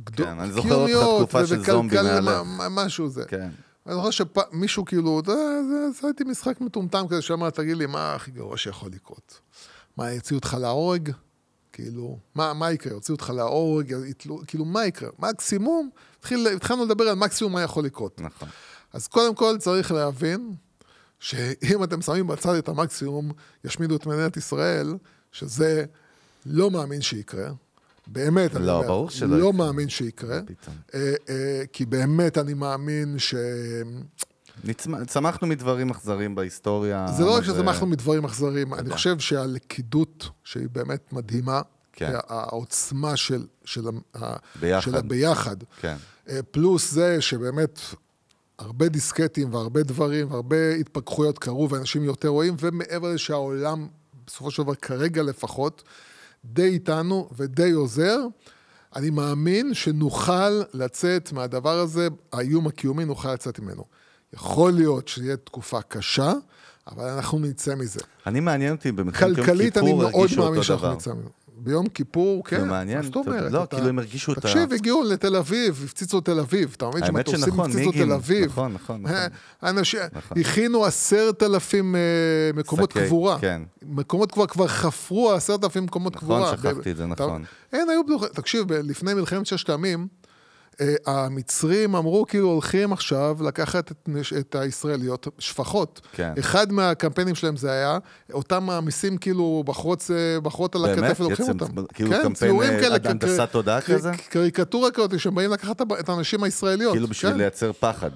[0.04, 2.46] גדולות, כן, אני זוכר אותך תקופה של זומבי מהלב.
[2.70, 3.24] משהו זה.
[3.24, 3.48] כן.
[3.86, 5.32] אני זוכר שמישהו כאילו, זה,
[5.68, 9.40] זה, זה הייתי משחק מטומטם כזה, שאמר, תגיד לי, מה הכי גרוע שיכול לקרות?
[9.96, 11.10] מה, יוציאו אותך להורג?
[11.72, 12.92] כאילו, מה, מה יקרה?
[12.92, 15.08] יוציאו אותך להורג, יתלו, כאילו, מה יקרה?
[15.18, 15.90] מקסימום,
[16.54, 18.20] התחלנו לדבר על מקסימום מה יכול לקרות.
[18.20, 18.48] נכון.
[18.92, 20.54] אז קודם כל צריך להבין
[21.20, 23.32] שאם אתם שמים בצד את המקסימום,
[23.64, 24.94] ישמידו את מדינת ישראל,
[25.32, 25.84] שזה
[26.46, 27.48] לא מאמין שיקרה.
[28.06, 29.52] באמת, אני לא, אומר, ברור שלא לא יקרה.
[29.52, 30.40] מאמין שיקרה.
[30.46, 30.74] פתאום.
[30.94, 33.34] אה, אה, כי באמת אני מאמין ש...
[34.64, 37.06] נצמ- צמחנו מדברים אכזריים בהיסטוריה.
[37.16, 38.90] זה לא רק שצמחנו מדברים אכזריים, אני.
[38.90, 41.60] חושב שהלכידות, שהיא באמת מדהימה,
[41.92, 42.12] כן.
[42.28, 44.80] העוצמה של, של, ה- ביחד.
[44.90, 45.96] של הביחד, כן.
[46.28, 47.78] אה, פלוס זה שבאמת
[48.60, 53.88] הרבה דיסקטים והרבה דברים והרבה התפכחויות קרו ואנשים יותר רואים, ומעבר לזה שהעולם,
[54.26, 55.82] בסופו של דבר, כרגע לפחות,
[56.44, 58.18] די איתנו ודי עוזר,
[58.96, 63.84] אני מאמין שנוכל לצאת מהדבר הזה, האיום הקיומי, נוכל לצאת ממנו.
[64.32, 66.32] יכול להיות שתהיה תקופה קשה,
[66.86, 68.00] אבל אנחנו נצא מזה.
[68.26, 70.94] אני מעניין אותי במלחמת יום כלכלית אני כיפור מאוד הרגישו מאמין אותו שאנחנו דבר.
[70.94, 71.28] נצא ממנו.
[71.62, 73.52] ביום כיפור, כן, מה זאת אומרת?
[73.52, 76.88] לא, כאילו הם הרגישו את ה- תקשיב, הגיעו לתל אביב, הפציצו את תל אביב, אתה
[76.88, 78.44] מבין שמטוסים הפציצו תל אביב.
[78.44, 79.16] נכון, נכון, נכון.
[79.62, 80.38] אנשים, נכון.
[80.38, 82.00] הכינו עשרת אלפים אה,
[82.54, 83.38] מקומות קבורה.
[83.38, 83.62] כן.
[83.82, 86.56] מקומות קבורה, כבר חפרו עשרת אלפים מקומות נכון, קבורה.
[86.56, 87.44] שכחתי את זה, נכון.
[87.72, 90.19] אין, היו בטוחים, תקשיב, לפני מלחמת ששת הימים, אה,
[91.06, 94.08] המצרים אמרו כאילו הולכים עכשיו לקחת את,
[94.38, 96.00] את הישראליות, שפחות.
[96.12, 96.32] כן.
[96.38, 97.98] אחד מהקמפיינים שלהם זה היה,
[98.32, 101.04] אותם מעמיסים כאילו בחורות, אה, בחורות על באמת?
[101.04, 101.84] הכתף ולוקחים אותם.
[101.94, 104.10] כאילו כן, קמפיין, אה, הנדסת תודעה כזה?
[104.28, 106.92] קריקטורה כזאת, שהם באים לקחת את הנשים הישראליות.
[106.92, 107.38] כאילו בשביל כן.
[107.38, 108.10] לייצר פחד.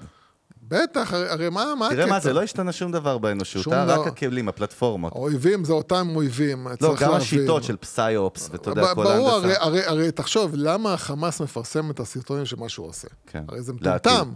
[0.67, 2.27] בטח, הרי, מה, מה תראה מה, הקטע?
[2.29, 3.83] זה לא השתנה שום דבר באנושות, אה?
[3.85, 5.13] רק הכלים, הפלטפורמות.
[5.15, 7.21] האויבים זה אותם אויבים, לא, צריך גם להבין.
[7.21, 9.61] השיטות של פסיי-אופס, ואתה יודע, כל ברור, ההנדסה.
[9.63, 13.07] הרי, הרי תחשוב, למה החמאס מפרסם את הסרטונים של מה שהוא עושה?
[13.27, 13.43] כן.
[13.47, 13.73] הרי זה.
[13.73, 14.31] מטומטם.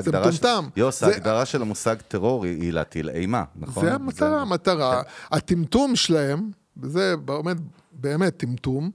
[0.00, 0.68] זה מטומטם.
[0.76, 3.84] יוס, ההגדרה של המושג טרור היא להטיל אימה, נכון?
[3.84, 5.02] זה המטרה, המטרה.
[5.30, 7.56] הטמטום שלהם, וזה באמת,
[7.92, 8.90] באמת טמטום,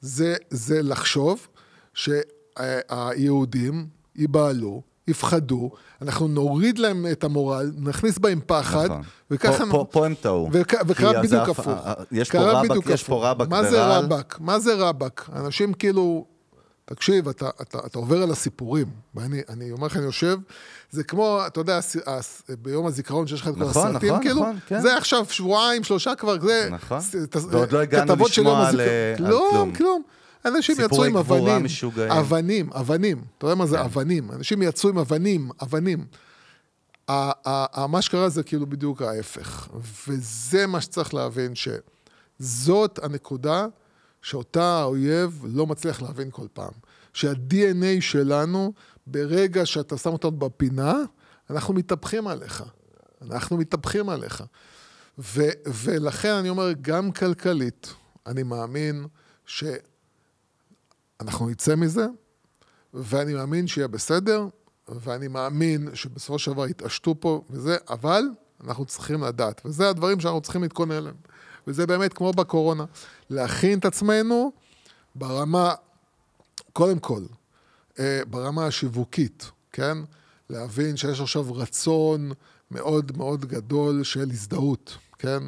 [0.00, 0.36] זה
[0.82, 1.48] לחשוב
[1.94, 3.86] שהיהודים
[4.16, 5.70] ייבהלו, יפחדו,
[6.02, 9.02] אנחנו נוריד להם את המורל, נכניס בהם פחד, נכון.
[9.30, 9.64] וככה...
[9.66, 10.48] פה- פה- פה הם טעו.
[10.52, 11.68] וכ- וקרה בדיוק הפוך.
[11.68, 13.30] אה, אה, יש פה רבאק, יש פה.
[13.30, 13.86] רבאק מה זה.
[13.86, 14.36] רבאק?
[14.40, 15.30] מה זה רבאק?
[15.36, 16.24] אנשים כאילו...
[16.84, 20.36] תקשיב, אתה, אתה, אתה עובר על הסיפורים, ואני אני אומר לך, אני יושב,
[20.90, 24.22] זה כמו, אתה יודע, הס, הס, ביום הזיכרון שיש לך את כל נכון, הסרטים, נכון,
[24.22, 24.80] כאילו, נכון, כן.
[24.80, 26.68] זה עכשיו שבועיים, שלושה כבר, זה...
[26.70, 27.00] נכון.
[27.00, 27.14] ס-
[27.50, 28.88] ועוד לא הגענו לשמוע על, הזיכרון.
[28.88, 30.02] אה, על כלום, כלום.
[30.56, 31.64] אנשים יצאו עם אבנים.
[31.64, 32.10] משוגעים.
[32.10, 33.24] אבנים, אבנים.
[33.38, 33.70] אתה יודע מה כן.
[33.70, 34.30] זה אבנים?
[34.32, 36.06] אנשים יצאו עם אבנים, אבנים.
[37.88, 39.68] מה שקרה זה כאילו בדיוק ההפך.
[40.08, 43.66] וזה מה שצריך להבין, שזאת הנקודה
[44.22, 46.72] שאותה האויב לא מצליח להבין כל פעם.
[47.12, 48.72] שה-DNA שלנו,
[49.06, 50.94] ברגע שאתה שם אותנו בפינה,
[51.50, 52.64] אנחנו מתהפכים עליך.
[53.22, 54.44] אנחנו מתהפכים עליך.
[55.18, 57.94] ו- ולכן אני אומר, גם כלכלית,
[58.26, 59.06] אני מאמין
[61.22, 62.06] שאנחנו נצא מזה,
[62.94, 64.46] ואני מאמין שיהיה בסדר,
[64.88, 68.22] ואני מאמין שבסופו של דבר יתעשתו פה וזה, אבל
[68.64, 71.14] אנחנו צריכים לדעת, וזה הדברים שאנחנו צריכים להתכונן אליהם.
[71.66, 72.84] וזה באמת כמו בקורונה,
[73.30, 74.52] להכין את עצמנו
[75.14, 75.74] ברמה,
[76.72, 77.22] קודם כל,
[77.98, 79.98] אה, ברמה השיווקית, כן?
[80.50, 82.32] להבין שיש עכשיו רצון
[82.70, 85.42] מאוד מאוד גדול של הזדהות, כן?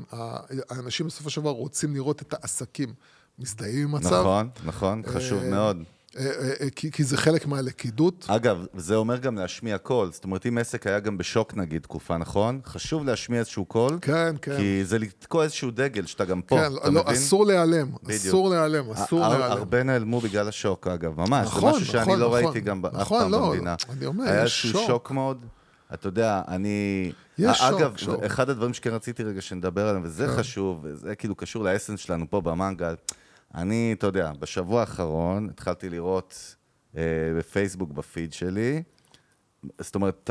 [0.70, 2.94] האנשים בסופו של דבר רוצים לראות את העסקים
[3.40, 4.20] מזדהים עם מצב.
[4.20, 5.82] נכון, נכון, חשוב אה, מאוד.
[6.18, 6.24] אה,
[6.60, 8.26] אה, כי, כי זה חלק מהלכידות.
[8.28, 10.12] אגב, זה אומר גם להשמיע קול.
[10.12, 12.60] זאת אומרת, אם עסק היה גם בשוק נגיד תקופה, נכון?
[12.66, 13.98] חשוב להשמיע איזשהו קול.
[14.00, 14.56] כן, כן.
[14.56, 17.14] כי זה לתקוע איזשהו דגל שאתה גם פה, כן, אתה לא, מבין?
[17.14, 18.26] אסור להיעלם, בדיוק.
[18.26, 19.42] אסור להיעלם, אסור להיעלם.
[19.42, 21.46] הרבה נעלמו בגלל השוק, אגב, ממש.
[21.46, 22.44] נכון, זה משהו שאני נכון, לא נכון.
[22.44, 23.74] ראיתי גם ב- אף נכון, פעם לא, במדינה.
[23.90, 24.86] אני אומר, היה יש איזשהו שוק.
[24.86, 25.46] שוק מאוד.
[25.94, 27.12] אתה יודע, אני...
[27.38, 28.22] יש אגב, שוק, שוק.
[28.22, 30.36] אחד הדברים שכן רציתי רגע שנדבר עליהם, וזה כן.
[30.36, 32.94] חשוב, וזה כאילו קשור לאסנס שלנו פה במנגל.
[33.54, 36.56] אני, אתה יודע, בשבוע האחרון התחלתי לראות
[36.96, 37.02] אה,
[37.38, 38.82] בפייסבוק, בפיד שלי,
[39.80, 40.30] זאת אומרת,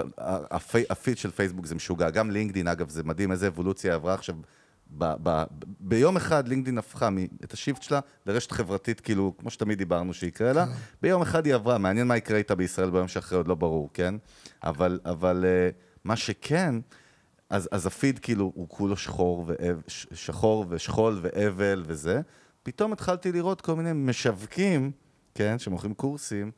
[0.51, 4.35] הפי, הפיד של פייסבוק זה משוגע, גם לינקדין, אגב, זה מדהים איזה אבולוציה עברה עכשיו.
[4.97, 5.43] ב, ב,
[5.79, 10.53] ביום אחד לינקדין הפכה מ- את השיפט שלה לרשת חברתית, כאילו, כמו שתמיד דיברנו שיקרה
[10.53, 10.65] לה,
[11.01, 14.15] ביום אחד היא עברה, מעניין מה יקרה איתה בישראל ביום שאחרי, עוד לא ברור, כן?
[14.63, 15.69] אבל, אבל אה,
[16.03, 16.75] מה שכן,
[17.49, 19.81] אז, אז הפיד כאילו הוא כולו שחור, ואב,
[20.13, 22.21] שחור ושכול ואבל וזה,
[22.63, 24.91] פתאום התחלתי לראות כל מיני משווקים,
[25.35, 26.51] כן, שמוכרים קורסים,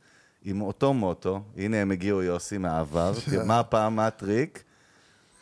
[0.44, 3.12] עם אותו מוטו, הנה הם הגיעו יוסי מהעבר,
[3.46, 4.64] מה הפעם, מה הטריק?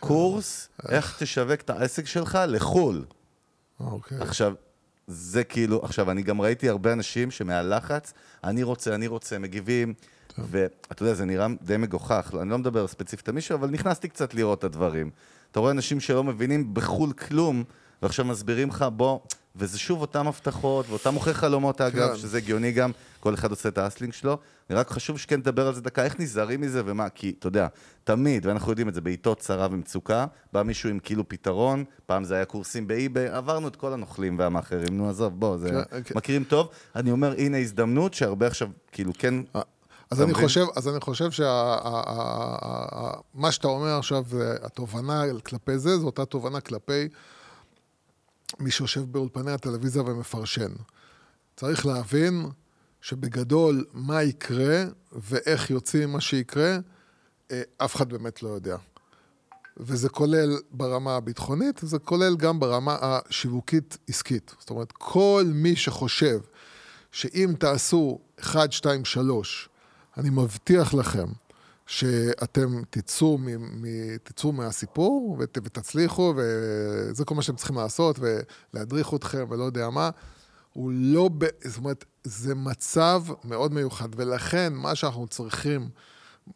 [0.01, 3.05] קורס, איך תשווק את העסק שלך לחו"ל.
[3.81, 4.19] אוקיי.
[4.21, 4.55] עכשיו,
[5.07, 8.13] זה כאילו, עכשיו, אני גם ראיתי הרבה אנשים שמהלחץ,
[8.45, 9.95] אני רוצה, אני רוצה, מגיבים,
[10.39, 14.35] ואתה יודע, זה נראה די מגוחך, אני לא מדבר ספציפית על מישהו, אבל נכנסתי קצת
[14.35, 15.11] לראות את הדברים.
[15.51, 17.65] אתה רואה אנשים שלא מבינים בחו"ל כלום,
[18.03, 19.19] ועכשיו מסבירים לך, בוא,
[19.57, 22.17] וזה שוב אותם הבטחות, ואותם מוכרי חלומות, אגב, כן.
[22.17, 22.91] שזה הגיוני גם,
[23.21, 24.39] כל אחד עושה את האסלינג שלו.
[24.71, 27.67] רק חשוב שכן נדבר על זה דקה, איך נזהרים מזה ומה, כי אתה יודע,
[28.05, 32.35] תמיד, ואנחנו יודעים את זה, בעיתות צרה ומצוקה, בא מישהו עם כאילו פתרון, פעם זה
[32.35, 36.15] היה קורסים באי-ביי, עברנו את כל הנוכלים והמאכערים, נו עזוב, בוא, זה כן, כן.
[36.17, 36.69] מכירים טוב.
[36.97, 39.35] אני אומר, הנה הזדמנות שהרבה עכשיו, כאילו, כן,
[40.11, 40.35] אז אתה אני?
[40.35, 41.53] חושב, אז אני חושב שמה
[43.53, 44.25] שאתה אומר עכשיו,
[44.63, 47.09] התובנה כלפי זה, זו אותה תובנה כלפי
[48.59, 50.73] מי שיושב באולפני הטלוויזיה ומפרשן.
[51.57, 52.47] צריך להבין
[53.01, 56.79] שבגדול מה יקרה ואיך יוצאים מה שיקרה,
[57.51, 58.77] אה, אף אחד באמת לא יודע.
[59.77, 64.55] וזה כולל ברמה הביטחונית, וזה כולל גם ברמה השיווקית-עסקית.
[64.59, 66.41] זאת אומרת, כל מי שחושב
[67.13, 69.69] שאם תעשו 1, 2, 3,
[70.17, 71.27] אני מבטיח לכם
[71.91, 73.47] שאתם תצאו, מ,
[73.83, 73.85] מ,
[74.23, 80.11] תצאו מהסיפור ות, ותצליחו, וזה כל מה שאתם צריכים לעשות, ולהדריך אתכם ולא יודע מה,
[80.73, 85.89] הוא לא, ב, זאת אומרת, זה מצב מאוד מיוחד, ולכן מה שאנחנו צריכים,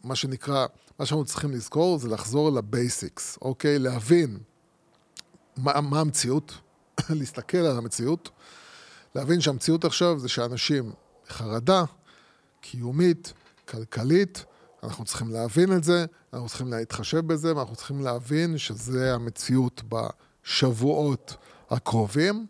[0.04, 0.66] מה שנקרא,
[0.98, 3.78] מה שאנחנו צריכים לזכור זה לחזור לבייסיקס, אוקיי?
[3.78, 4.38] להבין
[5.56, 6.54] מה, מה המציאות,
[7.10, 8.30] להסתכל על המציאות,
[9.14, 10.92] להבין שהמציאות עכשיו זה שאנשים
[11.26, 11.84] בחרדה
[12.60, 13.32] קיומית,
[13.68, 14.44] כלכלית,
[14.84, 21.36] אנחנו צריכים להבין את זה, אנחנו צריכים להתחשב בזה, ואנחנו צריכים להבין שזה המציאות בשבועות
[21.70, 22.46] הקרובים,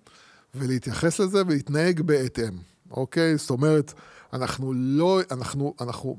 [0.55, 2.59] ולהתייחס לזה ולהתנהג בהתאם,
[2.91, 3.37] אוקיי?
[3.37, 3.93] זאת אומרת,
[4.33, 6.19] אנחנו לא, אנחנו, אנחנו,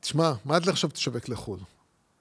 [0.00, 1.58] תשמע, מה אתה עכשיו תשווק לחו"ל?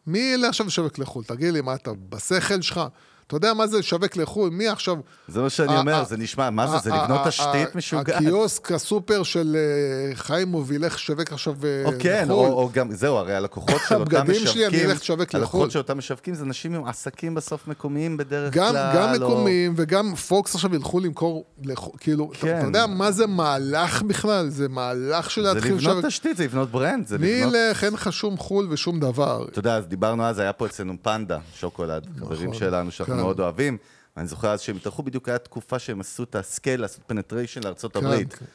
[0.08, 1.24] מי עכשיו לשווק לחו"ל?
[1.24, 2.82] תגיד לי, מה אתה בשכל שלך?
[3.30, 4.50] אתה יודע מה זה לשווק לחו"ל?
[4.50, 4.98] מי עכשיו...
[5.28, 8.16] זה מה שאני אומר, זה נשמע, מה זה, זה לבנות תשתית משוגעת.
[8.16, 12.46] הקיוסק, הסופר של אה, חיימוב ילך לשווק עכשיו אה, או כן, לחו"ל.
[12.52, 15.40] או, גם, זהו, הרי הלקוחות של אותם הבגדים משווקים, שלי, אני אלך לשווק לחו"ל.
[15.42, 18.92] הלקוחות של אותם משווקים זה אנשים עם עסקים בסוף מקומיים בדרך כלל.
[18.96, 22.62] גם מקומיים וגם פוקס עכשיו ילכו למכור, לחו- כאילו, אתה, כן.
[22.66, 24.50] יודע מה זה מהלך בכלל?
[24.50, 26.06] זה מהלך של זה להתחיל לבנות לשווק.
[26.06, 27.54] תשתית, זה לבנות brand, זה מי לבנות...
[27.56, 29.46] ילך, אין לך שום חו"ל ושום דבר.
[29.52, 33.19] אתה יודע, אז דיברנו אז, היה פה אצלנו פנדה, שוקולד, חברים שלנו שאנחנו.
[33.22, 33.78] מאוד אוהבים.
[34.18, 37.64] אני זוכר אז שהם התארחו, בדיוק הייתה תקופה שהם עשו את ה scale, לעשות penetration
[37.64, 38.34] לארצות כן, הברית.
[38.34, 38.46] כן.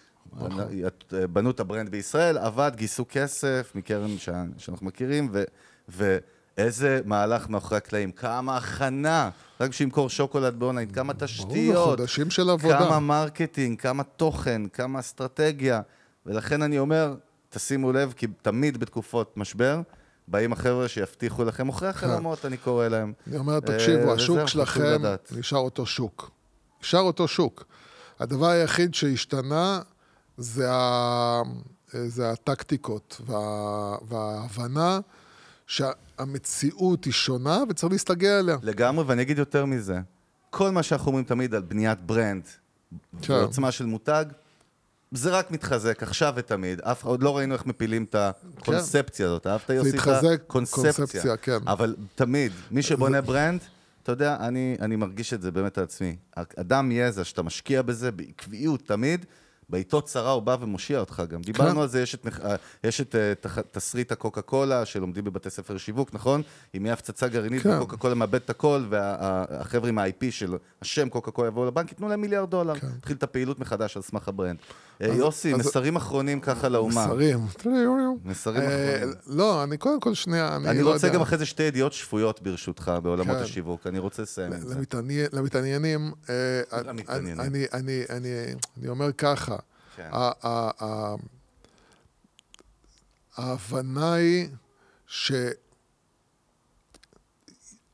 [1.33, 4.19] בנו את ה brand בישראל, עבד, גייסו כסף מקרן
[4.59, 5.45] שאנחנו מכירים, ו-
[5.89, 12.51] ואיזה מהלך מאחורי הקלעים, כמה הכנה, רק בשביל למכור שוקולד באונליין, כמה תשתיות, חודשים של
[12.51, 12.79] עבודה.
[12.79, 15.81] כמה marketing, כמה תוכן, כמה אסטרטגיה,
[16.27, 17.15] ולכן אני אומר,
[17.49, 19.81] תשימו לב, כי תמיד בתקופות משבר,
[20.29, 23.13] באים החבר'ה שיבטיחו לכם, מוכרי החלומות, אני קורא להם.
[23.27, 25.03] אני אומר, אה, תקשיבו, השוק שלכם.
[25.37, 26.31] נשאר אותו שוק.
[26.83, 27.65] נשאר אותו שוק.
[28.21, 29.81] הדבר היחיד שהשתנה
[30.37, 31.43] זה, ה...
[31.93, 33.97] זה הטקטיקות וה...
[34.09, 35.01] וההבנה
[35.67, 38.57] שהמציאות היא שונה וצריך להסתגל עליה.
[38.63, 40.01] לגמרי, ואני אגיד יותר מזה.
[40.51, 42.43] כל מה שאנחנו אומרים תמיד על בניית brand
[43.23, 43.33] כן.
[43.33, 44.25] ועוצמה של מותג,
[45.15, 46.81] זה רק מתחזק עכשיו ותמיד.
[46.81, 49.47] אף עוד לא ראינו איך מפילים את הקונספציה הזאת.
[49.47, 50.93] אהבת יוסי את התחזק, הקונספציה?
[50.93, 51.59] קונספציה, כן.
[51.67, 53.61] אבל תמיד, מי שבונה brand,
[54.03, 56.17] אתה יודע, אני, אני מרגיש את זה באמת על עצמי.
[56.57, 59.27] אדם יזע, שאתה משקיע בזה בעקביות תמיד,
[59.69, 61.41] בעיתות צרה הוא בא ומושיע אותך גם.
[61.43, 62.55] דיברנו על זה, יש את, אה,
[62.85, 66.43] יש את אה, תח- תסריט הקוקה קולה, שלומדים בבתי ספר שיווק, נכון?
[66.77, 67.71] אם יהיה הפצצה גרעינית כן.
[67.77, 72.09] וקוקה קולה מאבד את הכל, והחבר'ה עם ה-IP של השם קוקה קולה יבואו לבנק, ייתנו
[72.09, 72.75] להם מיליארד דולר.
[73.01, 74.57] תתחיל את הפעילות מחדש על סמך ה brand.
[75.03, 77.07] אה, אז- יוסי, אז- מסרים אחרונים ככה לאומה.
[77.07, 77.39] מסרים.
[78.25, 79.15] מסרים אחרונים.
[79.27, 81.15] לא, אני קודם כל שנייה, אני אני לא רוצה יודע.
[81.17, 83.43] גם אחרי זה שתי ידיעות שפויות ברשותך בעולמות כן.
[83.43, 84.75] השיווק, אני רוצה לסיים עם זה.
[84.75, 86.13] למתעניינים, למתעניינים.
[87.09, 88.31] אני- אני- אני
[88.79, 89.57] אני אומר ככה,
[89.97, 90.11] כן.
[93.37, 94.49] ההבנה היא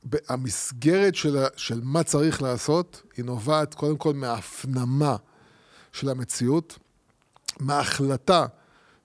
[0.02, 5.16] שהמסגרת של, של מה צריך לעשות, היא נובעת קודם כל מההפנמה
[5.92, 6.78] של המציאות,
[7.60, 8.46] מההחלטה.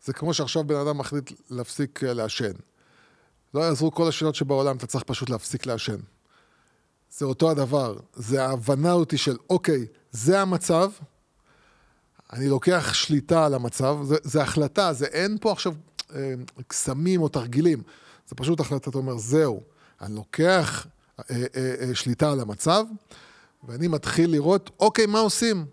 [0.05, 2.53] זה כמו שעכשיו בן אדם מחליט להפסיק אה, לעשן.
[3.53, 5.97] לא יעזרו כל השאלות שבעולם, אתה צריך פשוט להפסיק לעשן.
[7.11, 7.97] זה אותו הדבר.
[8.13, 10.91] זה ההבנה אותי של, אוקיי, זה המצב,
[12.35, 15.73] אני לוקח שליטה על המצב, זה, זה החלטה, זה אין פה עכשיו
[16.15, 16.33] אה,
[16.67, 17.81] קסמים או תרגילים.
[18.27, 19.61] זה פשוט החלטה, אתה אומר, זהו,
[20.01, 20.87] אני לוקח
[21.19, 22.85] אה, אה, אה, שליטה על המצב,
[23.63, 25.65] ואני מתחיל לראות, אוקיי, מה עושים?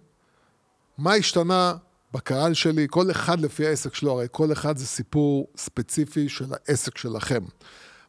[0.98, 1.74] מה השתנה
[2.12, 2.86] בקהל שלי?
[2.90, 7.44] כל אחד לפי העסק שלו, הרי כל אחד זה סיפור ספציפי של העסק שלכם.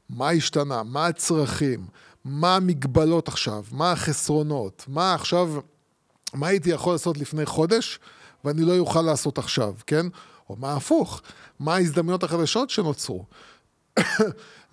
[0.09, 0.83] מה השתנה?
[0.83, 1.87] מה הצרכים?
[2.25, 3.63] מה המגבלות עכשיו?
[3.71, 4.85] מה החסרונות?
[4.87, 5.49] מה עכשיו,
[6.33, 7.99] מה הייתי יכול לעשות לפני חודש
[8.43, 10.05] ואני לא אוכל לעשות עכשיו, כן?
[10.49, 11.21] או מה הפוך?
[11.59, 13.25] מה ההזדמנויות החדשות שנוצרו?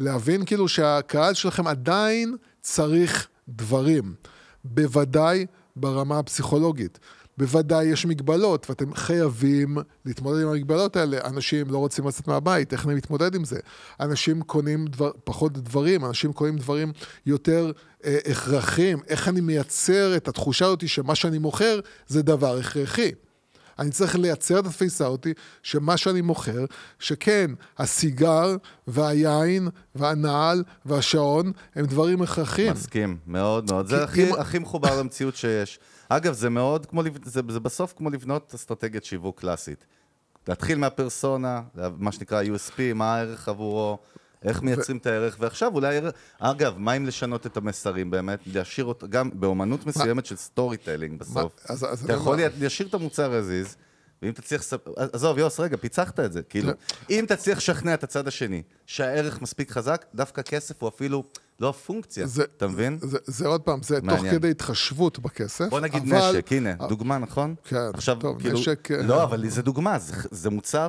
[0.01, 4.14] להבין כאילו שהקהל שלכם עדיין צריך דברים.
[4.64, 5.47] בוודאי
[5.77, 6.99] ברמה הפסיכולוגית.
[7.39, 11.18] בוודאי יש מגבלות, ואתם חייבים להתמודד עם המגבלות האלה.
[11.25, 13.59] אנשים לא רוצים לצאת מהבית, איך אני מתמודד עם זה?
[14.01, 16.93] אנשים קונים דבר, פחות דברים, אנשים קונים דברים
[17.27, 17.73] יותר
[18.05, 18.99] אה, הכרחיים.
[19.09, 23.11] איך אני מייצר את התחושה הזאת שמה שאני מוכר זה דבר הכרחי?
[23.81, 26.64] אני צריך לייצר את התפיסה אותי שמה שאני מוכר,
[26.99, 28.57] שכן, הסיגר
[28.87, 32.72] והיין והנעל והשעון הם דברים הכרחיים.
[32.72, 33.87] מסכים, מאוד מאוד.
[33.87, 35.78] זה הכי, אם- הכי מחובר למציאות שיש.
[36.09, 39.87] אגב, זה מאוד כמו, זה, זה בסוף כמו לבנות אסטרטגיית שיווק קלאסית.
[40.49, 41.62] להתחיל מהפרסונה,
[41.99, 43.99] מה שנקרא USP, מה הערך עבורו,
[44.45, 45.99] איך מייצרים את הערך, ועכשיו אולי,
[46.38, 51.53] אגב, מה אם לשנות את המסרים באמת, להשאיר אותו, גם באומנות מסוימת של storytelling בסוף.
[51.68, 53.77] אז- אז אתה יכול להשאיר את המוצר as is,
[54.22, 54.62] ואם תצליח,
[55.12, 56.43] עזוב, יוס, רגע, פיצחת את זה.
[56.43, 56.72] כאילו,
[57.11, 61.24] אם תצליח לשכנע את הצד השני שהערך מספיק חזק, דווקא כסף הוא אפילו
[61.61, 62.99] לא הפונקציה, זה- אתה מבין?
[63.03, 64.24] זה, זה עוד פעם, זה מעניין.
[64.24, 65.68] תוך כדי התחשבות בכסף.
[65.68, 67.55] בוא נגיד אבל- נשק, הנה, דוגמה, נכון?
[67.64, 70.88] כן, עכשיו, טוב, כאילו, נשק, אה, לא, אבל זה דוגמה, זה, זה מוצר,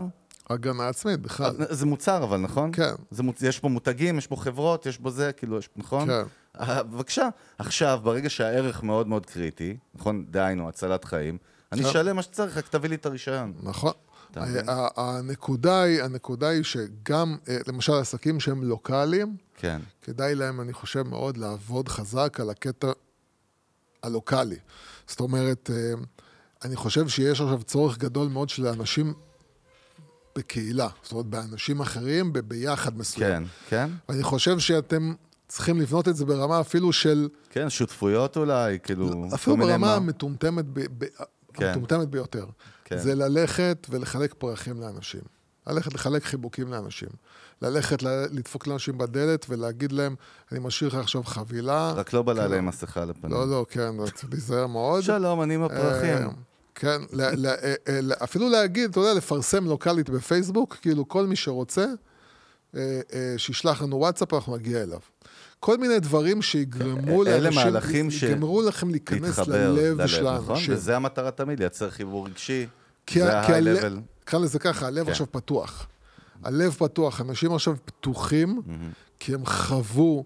[0.52, 1.56] הגנה עצמית בכלל.
[1.70, 2.72] זה מוצר, אבל נכון?
[2.74, 2.94] כן.
[3.12, 3.42] זה מוצ...
[3.42, 6.08] יש פה מותגים, יש פה חברות, יש בו זה, כאילו, יש, נכון?
[6.08, 6.24] כן.
[6.60, 7.30] אה, בבקשה.
[7.58, 10.26] עכשיו, ברגע שהערך מאוד מאוד קריטי, נכון?
[10.30, 11.38] דהיינו, הצלת חיים,
[11.72, 11.86] אני.
[11.90, 13.54] אשלם מה שצריך, רק תביא לי את הרישיון.
[13.64, 13.92] נכון.
[14.32, 14.70] אתה מבין?
[14.70, 14.88] ה- ה-
[15.18, 19.80] הנקודה היא, הנקודה היא שגם, אה, למשל, עסקים שהם לוקאליים, כן.
[20.02, 22.92] כדאי להם, אני חושב, מאוד לעבוד חזק על הקטע
[24.04, 24.56] הלוקאלי.
[25.08, 25.94] זאת אומרת, אה,
[26.66, 29.14] אני חושב שיש עכשיו צורך גדול מאוד של אנשים
[30.38, 30.88] בקהילה.
[31.04, 33.30] זאת אומרת, באנשים אחרים, ב- ביחד מסוים.
[33.30, 35.14] כן, כן, ואני חושב שאתם
[35.48, 39.08] צריכים לבנות את זה ברמה אפילו של, כן, שותפויות אולי, כאילו...
[39.34, 41.06] אפילו כל מיני ברמה מה- המטומטמת, ב, ב,
[41.54, 41.66] כן.
[41.68, 42.46] המטומטמת ביותר.
[42.86, 42.98] כן.
[42.98, 45.22] זה ללכת ולחלק פרחים לאנשים.
[45.68, 47.10] ללכת לחלק חיבוקים לאנשים.
[47.62, 50.16] ללכת ל- לדפוק לאנשים בדלת ולהגיד להם,
[50.52, 51.92] אני משאיר לך עכשיו חבילה.
[51.92, 52.54] רק לא בלילה כן.
[52.58, 53.34] עם מסכה לפנים.
[53.34, 55.04] לא, לא, כן, צריך להיזהר מאוד.
[55.04, 56.28] שלום, אני עם הפרחים.
[56.76, 57.54] כן, ל- ל- אה,
[57.90, 61.86] אה, ל- אפילו להגיד, אתה יודע, לפרסם לוקאלית בפייסבוק, כאילו כל מי שרוצה,
[62.76, 63.00] אה,
[63.38, 65.00] שישלח לנו וואטסאפ, אנחנו נגיע אליו.
[65.60, 68.24] כל מיני דברים שיגרמו אלה לאנשים, מהלכים ש-
[68.68, 70.50] לכם להיכנס ללב של נכון?
[70.56, 70.74] האנשים.
[70.74, 72.62] וזה המטרה תמיד, לייצר חיבור רגשי.
[72.62, 72.68] זה ה-
[73.06, 74.00] כי ה-high הלב- level.
[74.22, 75.12] נקרא לזה ככה, הלב כן.
[75.12, 75.88] עכשיו פתוח.
[76.44, 78.62] הלב פתוח, אנשים עכשיו פתוחים,
[79.20, 80.26] כי הם חוו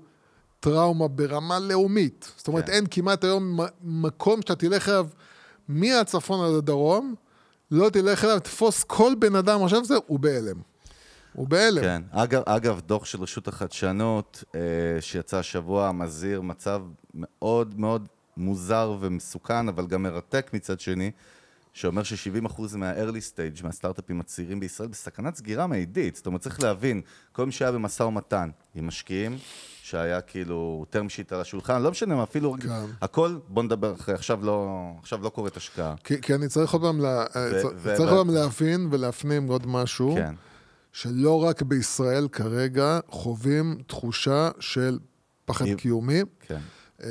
[0.60, 2.32] טראומה ברמה לאומית.
[2.38, 2.72] זאת אומרת, כן.
[2.72, 5.08] אין כמעט היום מקום שאתה תלך אליו
[5.68, 7.16] מהצפון עד הדרום,
[7.72, 10.58] לא תלך אליו, תפוס כל בן אדם, עכשיו זה, הוא בהלם.
[11.34, 11.82] הוא בהלם.
[11.82, 12.02] כן.
[12.12, 14.62] אגב, אגב, דוח של רשות החדשנות, אה,
[15.02, 16.82] שיצא השבוע, מזהיר מצב
[17.14, 18.08] מאוד מאוד
[18.38, 21.12] מוזר ומסוכן, אבל גם מרתק מצד שני,
[21.74, 26.16] שאומר ש-70% מה-early stage, מהסטארט-אפים הצעירים בישראל, בסכנת סגירה מעידית.
[26.16, 27.02] זאת אומרת, צריך להבין,
[27.32, 29.38] כל מי שהיה במשא ומתן עם משקיעים,
[29.86, 32.70] שהיה כאילו term sheet על השולחן, לא משנה, אפילו כן.
[33.02, 34.70] הכל, בוא נדבר אחרי, עכשיו לא,
[35.00, 35.96] עכשיו לא קורית השקעה.
[36.04, 37.26] כי, כי אני צריך עוד פעם, לה,
[37.76, 40.36] ו- פעם להבין ולהפנים עוד משהו, כן,
[40.92, 45.00] שלא רק בישראל כרגע חווים תחושה של
[45.46, 46.22] פחד אם- קיומי.
[46.40, 46.60] כן.
[47.04, 47.08] אמ,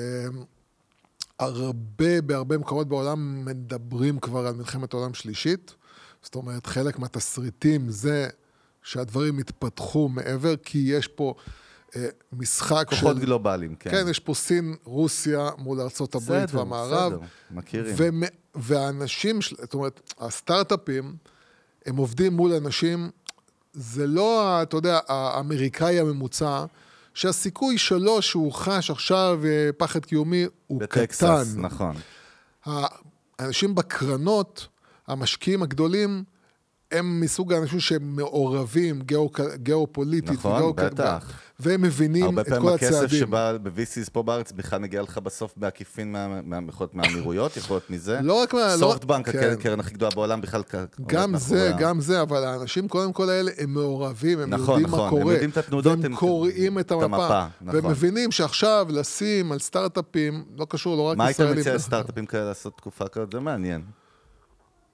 [1.39, 5.75] הרבה, בהרבה מקומות בעולם מדברים כבר על מלחמת עולם שלישית.
[6.23, 8.29] זאת אומרת, חלק מהתסריטים זה
[8.83, 11.43] שהדברים יתפתחו מעבר, כי יש פה אה,
[12.33, 13.01] משחק כוחות של...
[13.01, 13.91] כוחות גלובליים, כן.
[13.91, 17.13] כן, יש פה סין, רוסיה מול ארצות הברית בסדר, והמערב.
[17.13, 17.95] בסדר, מכירים.
[17.97, 18.23] ומ...
[18.55, 21.17] והאנשים, זאת אומרת, הסטארט-אפים,
[21.87, 23.11] הם עובדים מול אנשים,
[23.73, 26.65] זה לא, אתה יודע, האמריקאי הממוצע,
[27.15, 31.61] שהסיכוי שלו שהוא חש עכשיו אה, פחד קיומי הוא בטקסס, קטן.
[31.61, 31.97] נכון.
[33.39, 34.69] האנשים בקרנות,
[35.07, 36.25] המשקיעים הגדולים,
[36.93, 40.31] הם מסוג האנשים שמעורבים גיאו, גיאופוליטית.
[40.31, 41.33] נכון, בטח.
[41.65, 43.19] והם מבינים הרבה את פעמים כל הכסף הצעדים.
[43.21, 46.17] שבא ב-VCs פה בארץ בכלל מגיע לך בסוף בעקיפין
[46.69, 48.21] יכול להיות מהאמירויות, יכול להיות מזה.
[48.23, 49.51] לא רק מה- לא- סופטבנק, כן.
[49.53, 50.63] הקרן הכי גדולה בעולם, בכלל
[51.07, 51.73] גם זה.
[51.79, 55.11] גם זה, אבל האנשים קודם כל האלה הם מעורבים, הם נכון, יודעים נכון, מה הם
[55.11, 55.33] קורה.
[55.33, 57.07] יודעים את התנודות, והם הם- קוראים את המפה.
[57.07, 57.81] המפה, נכון.
[57.81, 61.59] והם מבינים שעכשיו לשים על סטארט-אפים, לא קשור, לא רק מה היית ישראלים.
[61.61, 63.33] מציע לסטארט-אפים כאלה לעשות תקופה כזאת?
[63.33, 63.83] זה מעניין.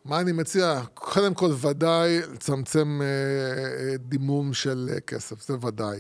[0.05, 0.81] מה אני מציע?
[0.95, 5.99] קודם כל, ודאי לצמצם אה, אה, דימום של אה, כסף, זה ודאי.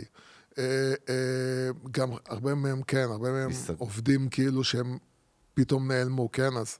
[0.58, 0.64] אה,
[1.08, 1.14] אה,
[1.90, 3.50] גם הרבה מהם, כן, הרבה מהם.
[3.78, 4.98] עובדים כאילו שהם
[5.54, 6.56] פתאום נעלמו, כן?
[6.56, 6.78] אז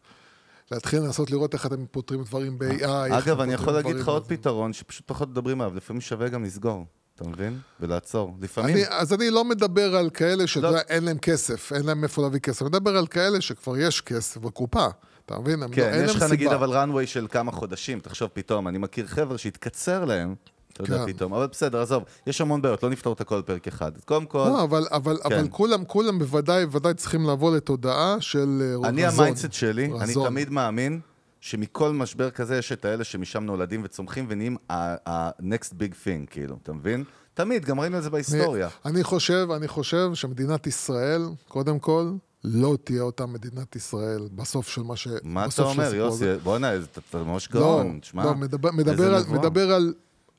[0.71, 3.19] להתחיל לנסות לראות איך אתם פותרים דברים ב-AI.
[3.19, 4.27] אגב, אני יכול להגיד לך עוד.
[4.29, 7.59] פתרון שפשוט פחות מדברים עליו, לפעמים שווה גם לסגור, אתה מבין?
[7.81, 8.37] ולעצור.
[8.41, 8.77] לפעמים.
[8.77, 10.79] אני, אז אני לא מדבר על כאלה שאתה לא.
[11.01, 14.87] להם כסף, אין להם איפה להביא כסף, אני מדבר על כאלה שכבר יש כסף בקופה,
[15.27, 15.61] אתה מבין?
[15.61, 16.49] לא, כן, אין יש לך נגיד.
[16.49, 20.35] אבל runway של כמה חודשים, תחשוב פתאום, אני מכיר חבר'ה שהתקצר להם,
[20.73, 21.13] אתה יודע כן.
[21.13, 23.93] פתאום, אבל בסדר, עזוב, יש המון בעיות, לא נפתור את הכל פרק אחד.
[24.05, 25.35] קודם כל, לא, אבל, אבל, כן.
[25.35, 29.21] אבל כולם, כולם בוודאי, בוודאי צריכים לבוא לתודעה של אה, אני רזון.
[29.21, 30.29] ה mindset שלי, אני רזון.
[30.29, 31.01] תמיד מאמין
[31.41, 36.73] שמכל משבר כזה יש את האלה שמשם נולדים וצומחים ונהיים ה-next big thing, כאילו, אתה
[36.73, 37.05] מבין?
[37.35, 38.69] תמיד, גם ראינו את זה בהיסטוריה.
[38.85, 42.13] אני, אני חושב, אני חושב שמדינת ישראל, קודם כל,
[42.45, 45.09] לא תהיה אותה מדינת ישראל בסוף של מה ש...
[45.23, 46.25] מה אתה אומר, יוסי?
[46.43, 48.25] בוא'נה, אתה ממש לא, גאון, תשמע.
[48.25, 49.25] לא, מדבר, מדבר, על.
[49.29, 49.95] מדבר על,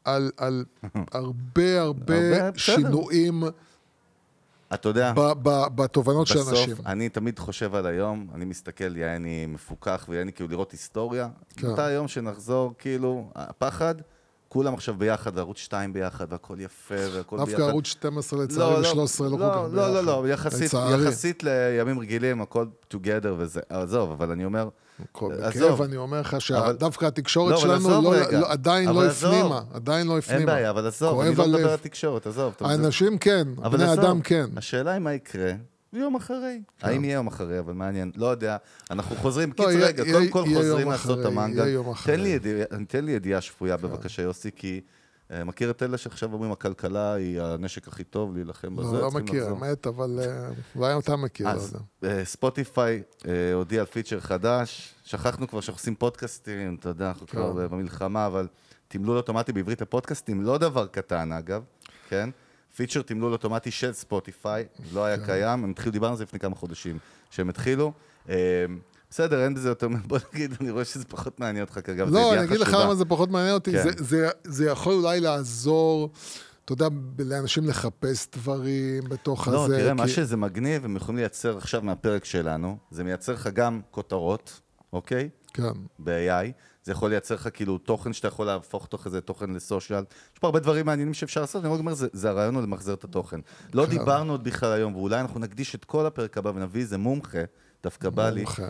[0.06, 0.66] על, על
[1.12, 2.58] הרבה הרבה.
[2.58, 3.44] שינויים
[4.74, 6.76] אתה יודע, ב, ב, בתובנות של בסוף, אנשים.
[6.86, 11.30] אני תמיד חושב על היום, אני מסתכל, יעני מפוקח ויעני כאילו לראות היסטוריה.
[11.58, 11.72] כן.
[11.72, 13.96] מתי היום שנחזור, כאילו, הפחד,
[14.50, 17.50] כולם עכשיו ביחד, ערוץ 2 ביחד, והכל יפה, והכל ביחד.
[17.52, 20.50] דווקא ערוץ 12 לצערי ו-13 לא כל כך לא, לא, לא, לא, ביחד.
[20.52, 20.74] יחסית.
[20.94, 24.70] יחסית לימים רגילים, הכל together וזה, עזוב, אבל אני אומר.
[25.14, 28.32] בכאב, אני אומר לך שדווקא התקשורת לא, שלנו עזוב לא-.
[28.40, 29.34] לא- עדיין לא עזוב.
[29.34, 30.40] הפנימה, עדיין לא הפנימה.
[30.40, 31.70] אין בעיה, אבל עזוב, אני לא מדבר.
[31.72, 32.54] על תקשורת, עזוב.
[32.60, 34.46] האנשים כן, בני עזוב, אדם כן.
[34.58, 35.52] השאלה היא מה יקרה
[35.94, 36.62] יום אחרי.
[36.82, 38.12] האם יהיה יום אחרי, אבל מעניין.
[38.16, 38.58] לא יודע.
[38.92, 41.26] אנחנו חוזרים, קיצור רגע, קודם כל חוזרים לעשות את
[41.92, 42.14] אחרי.
[42.14, 45.01] תן לי ידיעה- שפויה בבקשה, יוסי, כי אה,
[45.46, 48.92] מכיר את אלה שעכשיו אומרים הכלכלה היא הנשק הכי טוב להילחם בזה?
[48.92, 49.48] לא, לא מכיר.
[49.48, 51.48] האמת, אבל אה, אולי אתה מכיר.
[51.48, 51.76] לא אז.
[52.04, 57.28] אה, ספוטיפיי אה, הודיע על פיצ'ר חדש, שכחנו כבר שאנחנו עושים פודקאסטים, אתה יודע, אנחנו
[57.28, 57.76] כבר כן.
[57.76, 58.48] במלחמה, אבל
[58.88, 61.64] תמלול אוטומטי בעברית לפודקאסטים, לא דבר קטן אגב,
[62.10, 62.30] כן?
[62.76, 65.26] פיצ'ר תמלול אוטומטי של ספוטיפיי, לא היה כן.
[65.26, 66.98] קיים, הם התחילו, דיברנו על זה לפני כמה חודשים,
[67.30, 67.92] שהם התחילו.
[69.12, 72.44] בסדר, אין בזה יותר, בוא נגיד, אני רואה שזה פחות מעניין אותך כרגע, לא, אני
[72.44, 72.74] אגיד לך.
[72.82, 73.72] למה זה פחות מעניין אותי.
[73.72, 73.84] כן.
[73.84, 76.10] זה- זה- זה יכול אולי לעזור,
[76.66, 76.88] אתה יודע,
[77.20, 79.78] לאנשים לחפש דברים בתוך לא, הזה.
[79.78, 84.60] תראה, מה שזה מגניב, הם יכולים לייצר עכשיו מהפרק שלנו, זה מייצר לך גם כותרות,
[84.94, 85.30] אוקיי?
[85.54, 85.64] כן.
[86.00, 86.52] ב-AI,
[86.84, 90.04] זה יכול לייצר לך כאילו תוכן שאתה יכול להפוך תוך איזה תוכן לסושיאל.
[90.34, 92.94] יש פה הרבה דברים מעניינים שאפשר לעשות, אני רק אומר, זה, זה הרעיון הוא למחזר
[92.94, 93.40] את התוכן.
[93.74, 93.90] לא כן.
[93.90, 97.38] דיברנו עוד בכלל היום, ואולי אנחנו נקדיש את כל הפרק הבא ונביא איזה מומחה,
[97.84, 98.42] דווקא בא לי.
[98.44, 98.70] מומחה.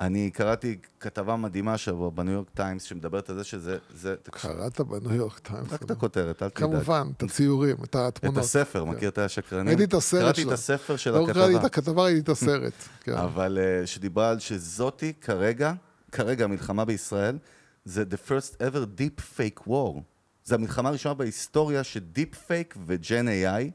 [0.00, 5.14] אני קראתי כתבה מדהימה השבוע בניו יורק טיימס, שמדברת על זה שזה, זה, קראת בניו
[5.14, 5.72] יורק טיימס.
[5.72, 6.70] רק את הכותרת, אל תדאג.
[6.70, 8.44] כמובן, את הציורים, את את התמונות.
[8.44, 8.90] הספר, כן.
[8.90, 9.68] מכיר את השקרנים?
[9.68, 10.50] ראיתי את הסרט קראתי שלו.
[10.50, 11.44] את הספר של לא הכתבה.
[11.44, 12.72] ראיתי את הכתבה, ראיתי את הסרט.
[13.04, 13.12] כן.
[13.12, 15.72] אבל אה, שדיברה על שזאתי כרגע,
[16.12, 17.38] כרגע המלחמה בישראל,
[17.84, 20.00] זה the first ever deep fake war.
[20.44, 23.70] זה המלחמה הראשונה בהיסטוריה ש deep fake ו gen AI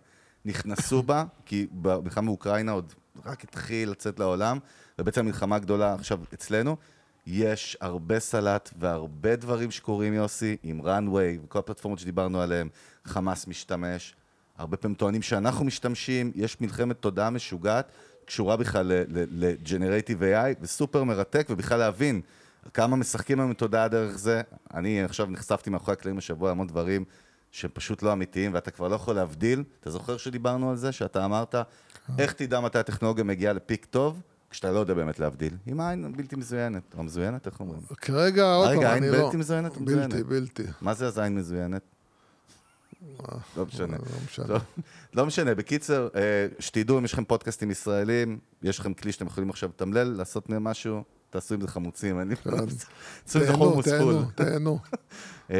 [0.45, 2.93] נכנסו בה, כי במלחמה באוקראינה עוד
[3.25, 4.59] רק התחיל לצאת לעולם,
[4.99, 6.77] ובעצם המלחמה הגדולה עכשיו אצלנו.
[7.27, 12.69] יש הרבה סלט והרבה דברים שקורים, יוסי, עם runway וכל הפלטפורמות שדיברנו עליהן,
[13.05, 14.15] חמאס משתמש,
[14.57, 17.91] הרבה פעמים טוענים שאנחנו משתמשים, יש מלחמת תודעה משוגעת,
[18.25, 22.21] קשורה בכלל ל-Generative AI, וסופר מרתק, ובכלל להבין
[22.73, 24.41] כמה משחקים היום עם תודעה דרך זה.
[24.73, 27.03] אני עכשיו נחשפתי מאחורי הקלעים השבוע להמון דברים
[27.51, 29.63] שהם פשוט לא אמיתיים, ואתה כבר לא יכול להבדיל.
[29.79, 31.55] אתה זוכר שדיברנו על זה, שאתה אמרת,
[32.19, 34.21] איך תדע מתי הטכנולוגיה מגיעה לפיק טוב,
[34.55, 35.53] כשאתה לא יודע באמת להבדיל.
[35.65, 37.81] עם עין בלתי מזוינת, או מזוינת, איך אומרים?
[38.01, 39.25] כרגע, עוד פעם, רגע, אני עין לא...
[39.25, 40.25] בלתי מזוינת או בלתי, מזוינת?
[40.25, 40.63] בלתי.
[40.81, 41.81] מה זה אז עין מזוינת?
[43.57, 43.97] לא משנה.
[43.97, 44.45] לא משנה.
[44.47, 44.59] לא-
[45.13, 49.49] לא משנה, בקיצר, אה, שתדעו, אם יש לכם פודקאסטים ישראלים, יש לכם כלי שאתם יכולים
[49.49, 52.35] עכשיו לתמלל, לעשות מהם משהו, תעשו עם זה חמוצים, אני...
[52.35, 54.13] תעשו עם זה חומוס פול.
[54.13, 54.79] תהנו, תהנו.
[55.51, 55.57] אה,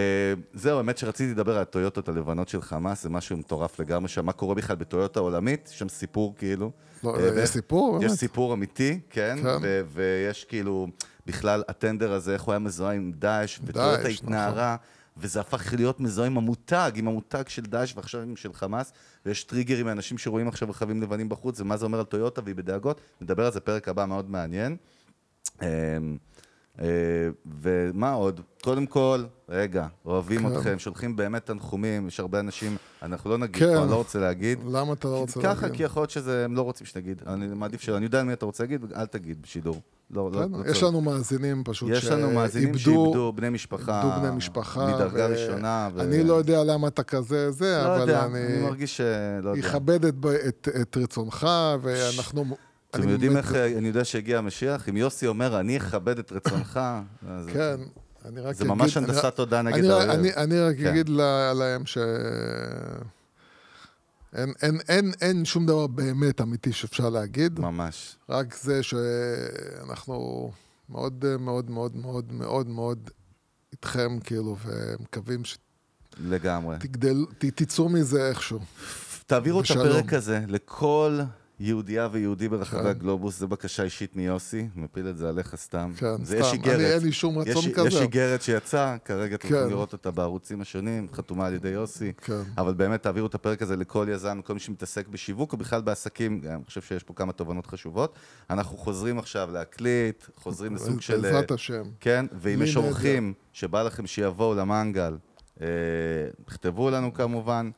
[0.53, 4.32] זהו, האמת שרציתי לדבר על הטויוטות הלבנות של חמאס, זה משהו מטורף לגמרי שם, מה
[4.32, 6.72] קורה בכלל בטויוטה העולמית, יש שם סיפור כאילו.
[7.03, 8.20] לא, אה, יש ואיך- סיפור, יש באמת?
[8.20, 9.57] סיפור אמיתי, כן, כן.
[9.93, 10.88] ויש כאילו,
[11.26, 14.11] בכלל, הטנדר הזה, איך הוא היה מזוהה עם דאעש, וטויוטה נכון.
[14.11, 14.76] התנערה,
[15.18, 18.93] וזה הפך להיות מזוהה עם המותג, עם המותג של דאעש ועכשיו עם של חמאס,
[19.26, 23.01] ויש טריגרים מאנשים שרואים עכשיו רכבים לבנים בחוץ, ומה זה אומר על טויוטה, והיא בדאגות,
[23.22, 24.76] נדבר על זה פרק הבא מאוד מעניין.
[25.62, 25.68] אמ,
[26.82, 26.86] אה,
[27.62, 28.41] ומה עוד?
[28.64, 30.56] קודם כל, רגע, אוהבים כן.
[30.58, 33.78] אתכם, שולחים באמת תנחומים, יש הרבה אנשים, אנחנו לא נגיד כן.
[33.78, 34.60] אני לא רוצה להגיד.
[34.72, 35.78] למה אתה לא רוצה ככה, להגיד?
[35.78, 37.22] כי יכול להיות שזה, הם לא רוצים שנגיד.
[37.28, 39.82] אני מעדיף שלא, אני יודע מי אתה רוצה להגיד, אל תגיד בשידור.
[40.12, 40.84] לא, לא, כן, לא יש צריך.
[40.84, 44.88] לנו מאזינים פשוט יש לנו מאזינים שאיבדו- בני משפחה, איבדו בני משפחה.
[44.95, 45.89] מדרגה ו- ראשונה.
[45.93, 48.45] ו- אני לא יודע למה אתה כזה זה, לא אבל יודע, אני...
[48.47, 49.60] אני מרגיש שלא יודע.
[49.60, 50.16] יכבד את,
[50.47, 51.47] את, את רצונך,
[51.82, 52.45] ואנחנו...
[52.96, 54.89] אתם יודעים איך, אה, אני יודע שהגיע המשיח?
[54.89, 56.80] אם יוסי אומר, אני אכבד את רצונך,
[57.30, 57.76] אז- כן,
[58.26, 60.10] אני רק זה ממש אגיד- הנדסת תודעה נגד האויב.
[60.38, 60.88] אני, רק כן.
[60.88, 61.98] אגיד לה- להם ש...
[64.36, 68.16] אין, אין, אין, אין שום דבר באמת אמיתי שאפשר להגיד, ממש.
[68.30, 70.52] רק זה שאנחנו
[70.89, 73.10] מאוד מאוד מאוד מאוד מאוד מאוד
[73.72, 75.41] איתכם, כאילו, ומקווים
[76.20, 76.78] לגמרי.
[77.43, 78.60] שתצאו מזה איכשהו.
[79.28, 79.88] תעבירו את בשלום.
[79.88, 81.20] הפרק הזה לכל
[81.60, 82.88] יהודייה ויהודי ברחבי כן.
[82.88, 85.91] הגלובוס, זו בקשה אישית מיוסי, מפיל את זה עליך סתם.
[85.97, 86.76] כן, זה יש סתם, איגרת.
[86.76, 87.88] אני- אין לי שום רצון יש- כזה.
[87.88, 89.70] יש איגרת שיצאה, כרגע אתם יכולים כן.
[89.70, 92.14] לראות אותה בערוצים השונים, חתומה על ידי יוסי.
[92.18, 92.41] כן.
[92.58, 96.41] אבל באמת תעבירו את הפרק הזה לכל יזם, כל מי שמתעסק בשיווק או בכלל בעסקים,
[96.49, 98.16] אני חושב שיש פה כמה תובנות חשובות.
[98.49, 101.22] אנחנו חוזרים עכשיו להקליט, חוזרים לסוג של...
[101.22, 101.84] בעזרת השם.
[101.99, 102.78] כן, ואם יש.
[102.78, 105.18] אורחים שבא לכם שיבואו למנגל,
[105.62, 105.68] אה,
[106.45, 107.70] תכתבו לנו כמובן,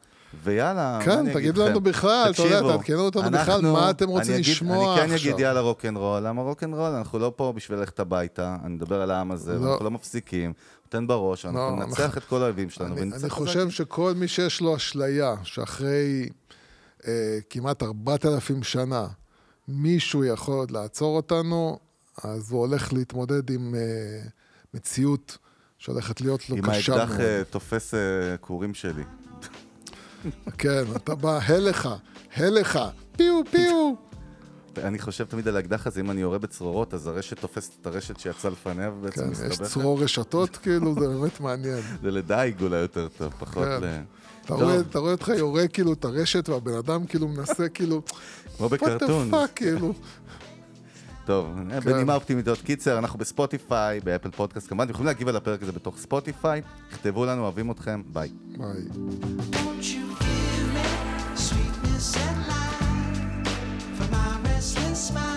[0.44, 1.84] ויאללה, מה כן, אני אגיד תגידו לנו לכם?
[1.84, 5.32] בכלל, אתה יודע, תעדכנו אותנו בכלל, מה אתם רוצים אני אגיד- לשמוע אני כן עכשיו?
[5.32, 6.90] אגיד יאללה רוקנרול, למה רוקנרול?
[6.92, 9.72] אנחנו לא פה בשביל ללכת הביתה, אני מדבר על העם הזה, לא.
[9.72, 10.54] אנחנו לא מפסיקים,
[10.86, 13.30] נותן בראש, אנחנו לא, ננצח אנחנו- את כל האויבים שלנו, אני, אני.
[13.30, 16.30] חושב שכל מי שיש לו אשליה שאחרי
[17.08, 17.12] אה,
[17.50, 19.08] כמעט 4,000 שנה
[19.68, 21.80] מישהו יכול עוד לעצור אותנו,
[22.24, 23.82] אז הוא הולך להתמודד עם אה,
[24.74, 25.38] מציאות
[25.78, 27.22] שהולכת להיות לו קשה האקדח מאוד.
[27.22, 28.00] אה, תופס אה,
[28.42, 29.04] כורים שלי.
[30.58, 31.90] כן, אתה בא, הלך,
[32.36, 32.80] הלך,
[33.18, 33.94] פיו פיו.
[34.78, 38.20] אני חושב תמיד על האקדח הזה, אם אני יורה בצרורות, אז הרשת תופסת את הרשת
[38.20, 39.72] שיצאה לפניה ובעצם כן, יש מסתבכת.
[39.72, 41.82] צרור רשתות, כאילו, זה באמת מעניין.
[42.02, 43.84] זה לדייג אולי יותר טוב, פחות כן.
[43.84, 44.02] ל...
[44.46, 44.54] אתה.
[44.54, 48.02] רואה, אתה רואה אותך יורה כאילו את הרשת, והבן אדם כאילו מנסה כאילו,
[48.58, 49.34] כמו ב cartoon.
[49.34, 49.94] fuck, כאילו.
[51.28, 51.80] טוב, כן.
[51.80, 52.58] בנימה אופטימית עוד.
[52.58, 57.42] קיצר, אנחנו בספוטיפיי, באפל פודקאסט כמובן, יכולים להגיב על הפרק הזה בתוך ספוטיפיי, תכתבו לנו,
[57.42, 58.30] אוהבים אתכם, ביי.
[58.58, 58.88] ביי.
[64.98, 65.37] smile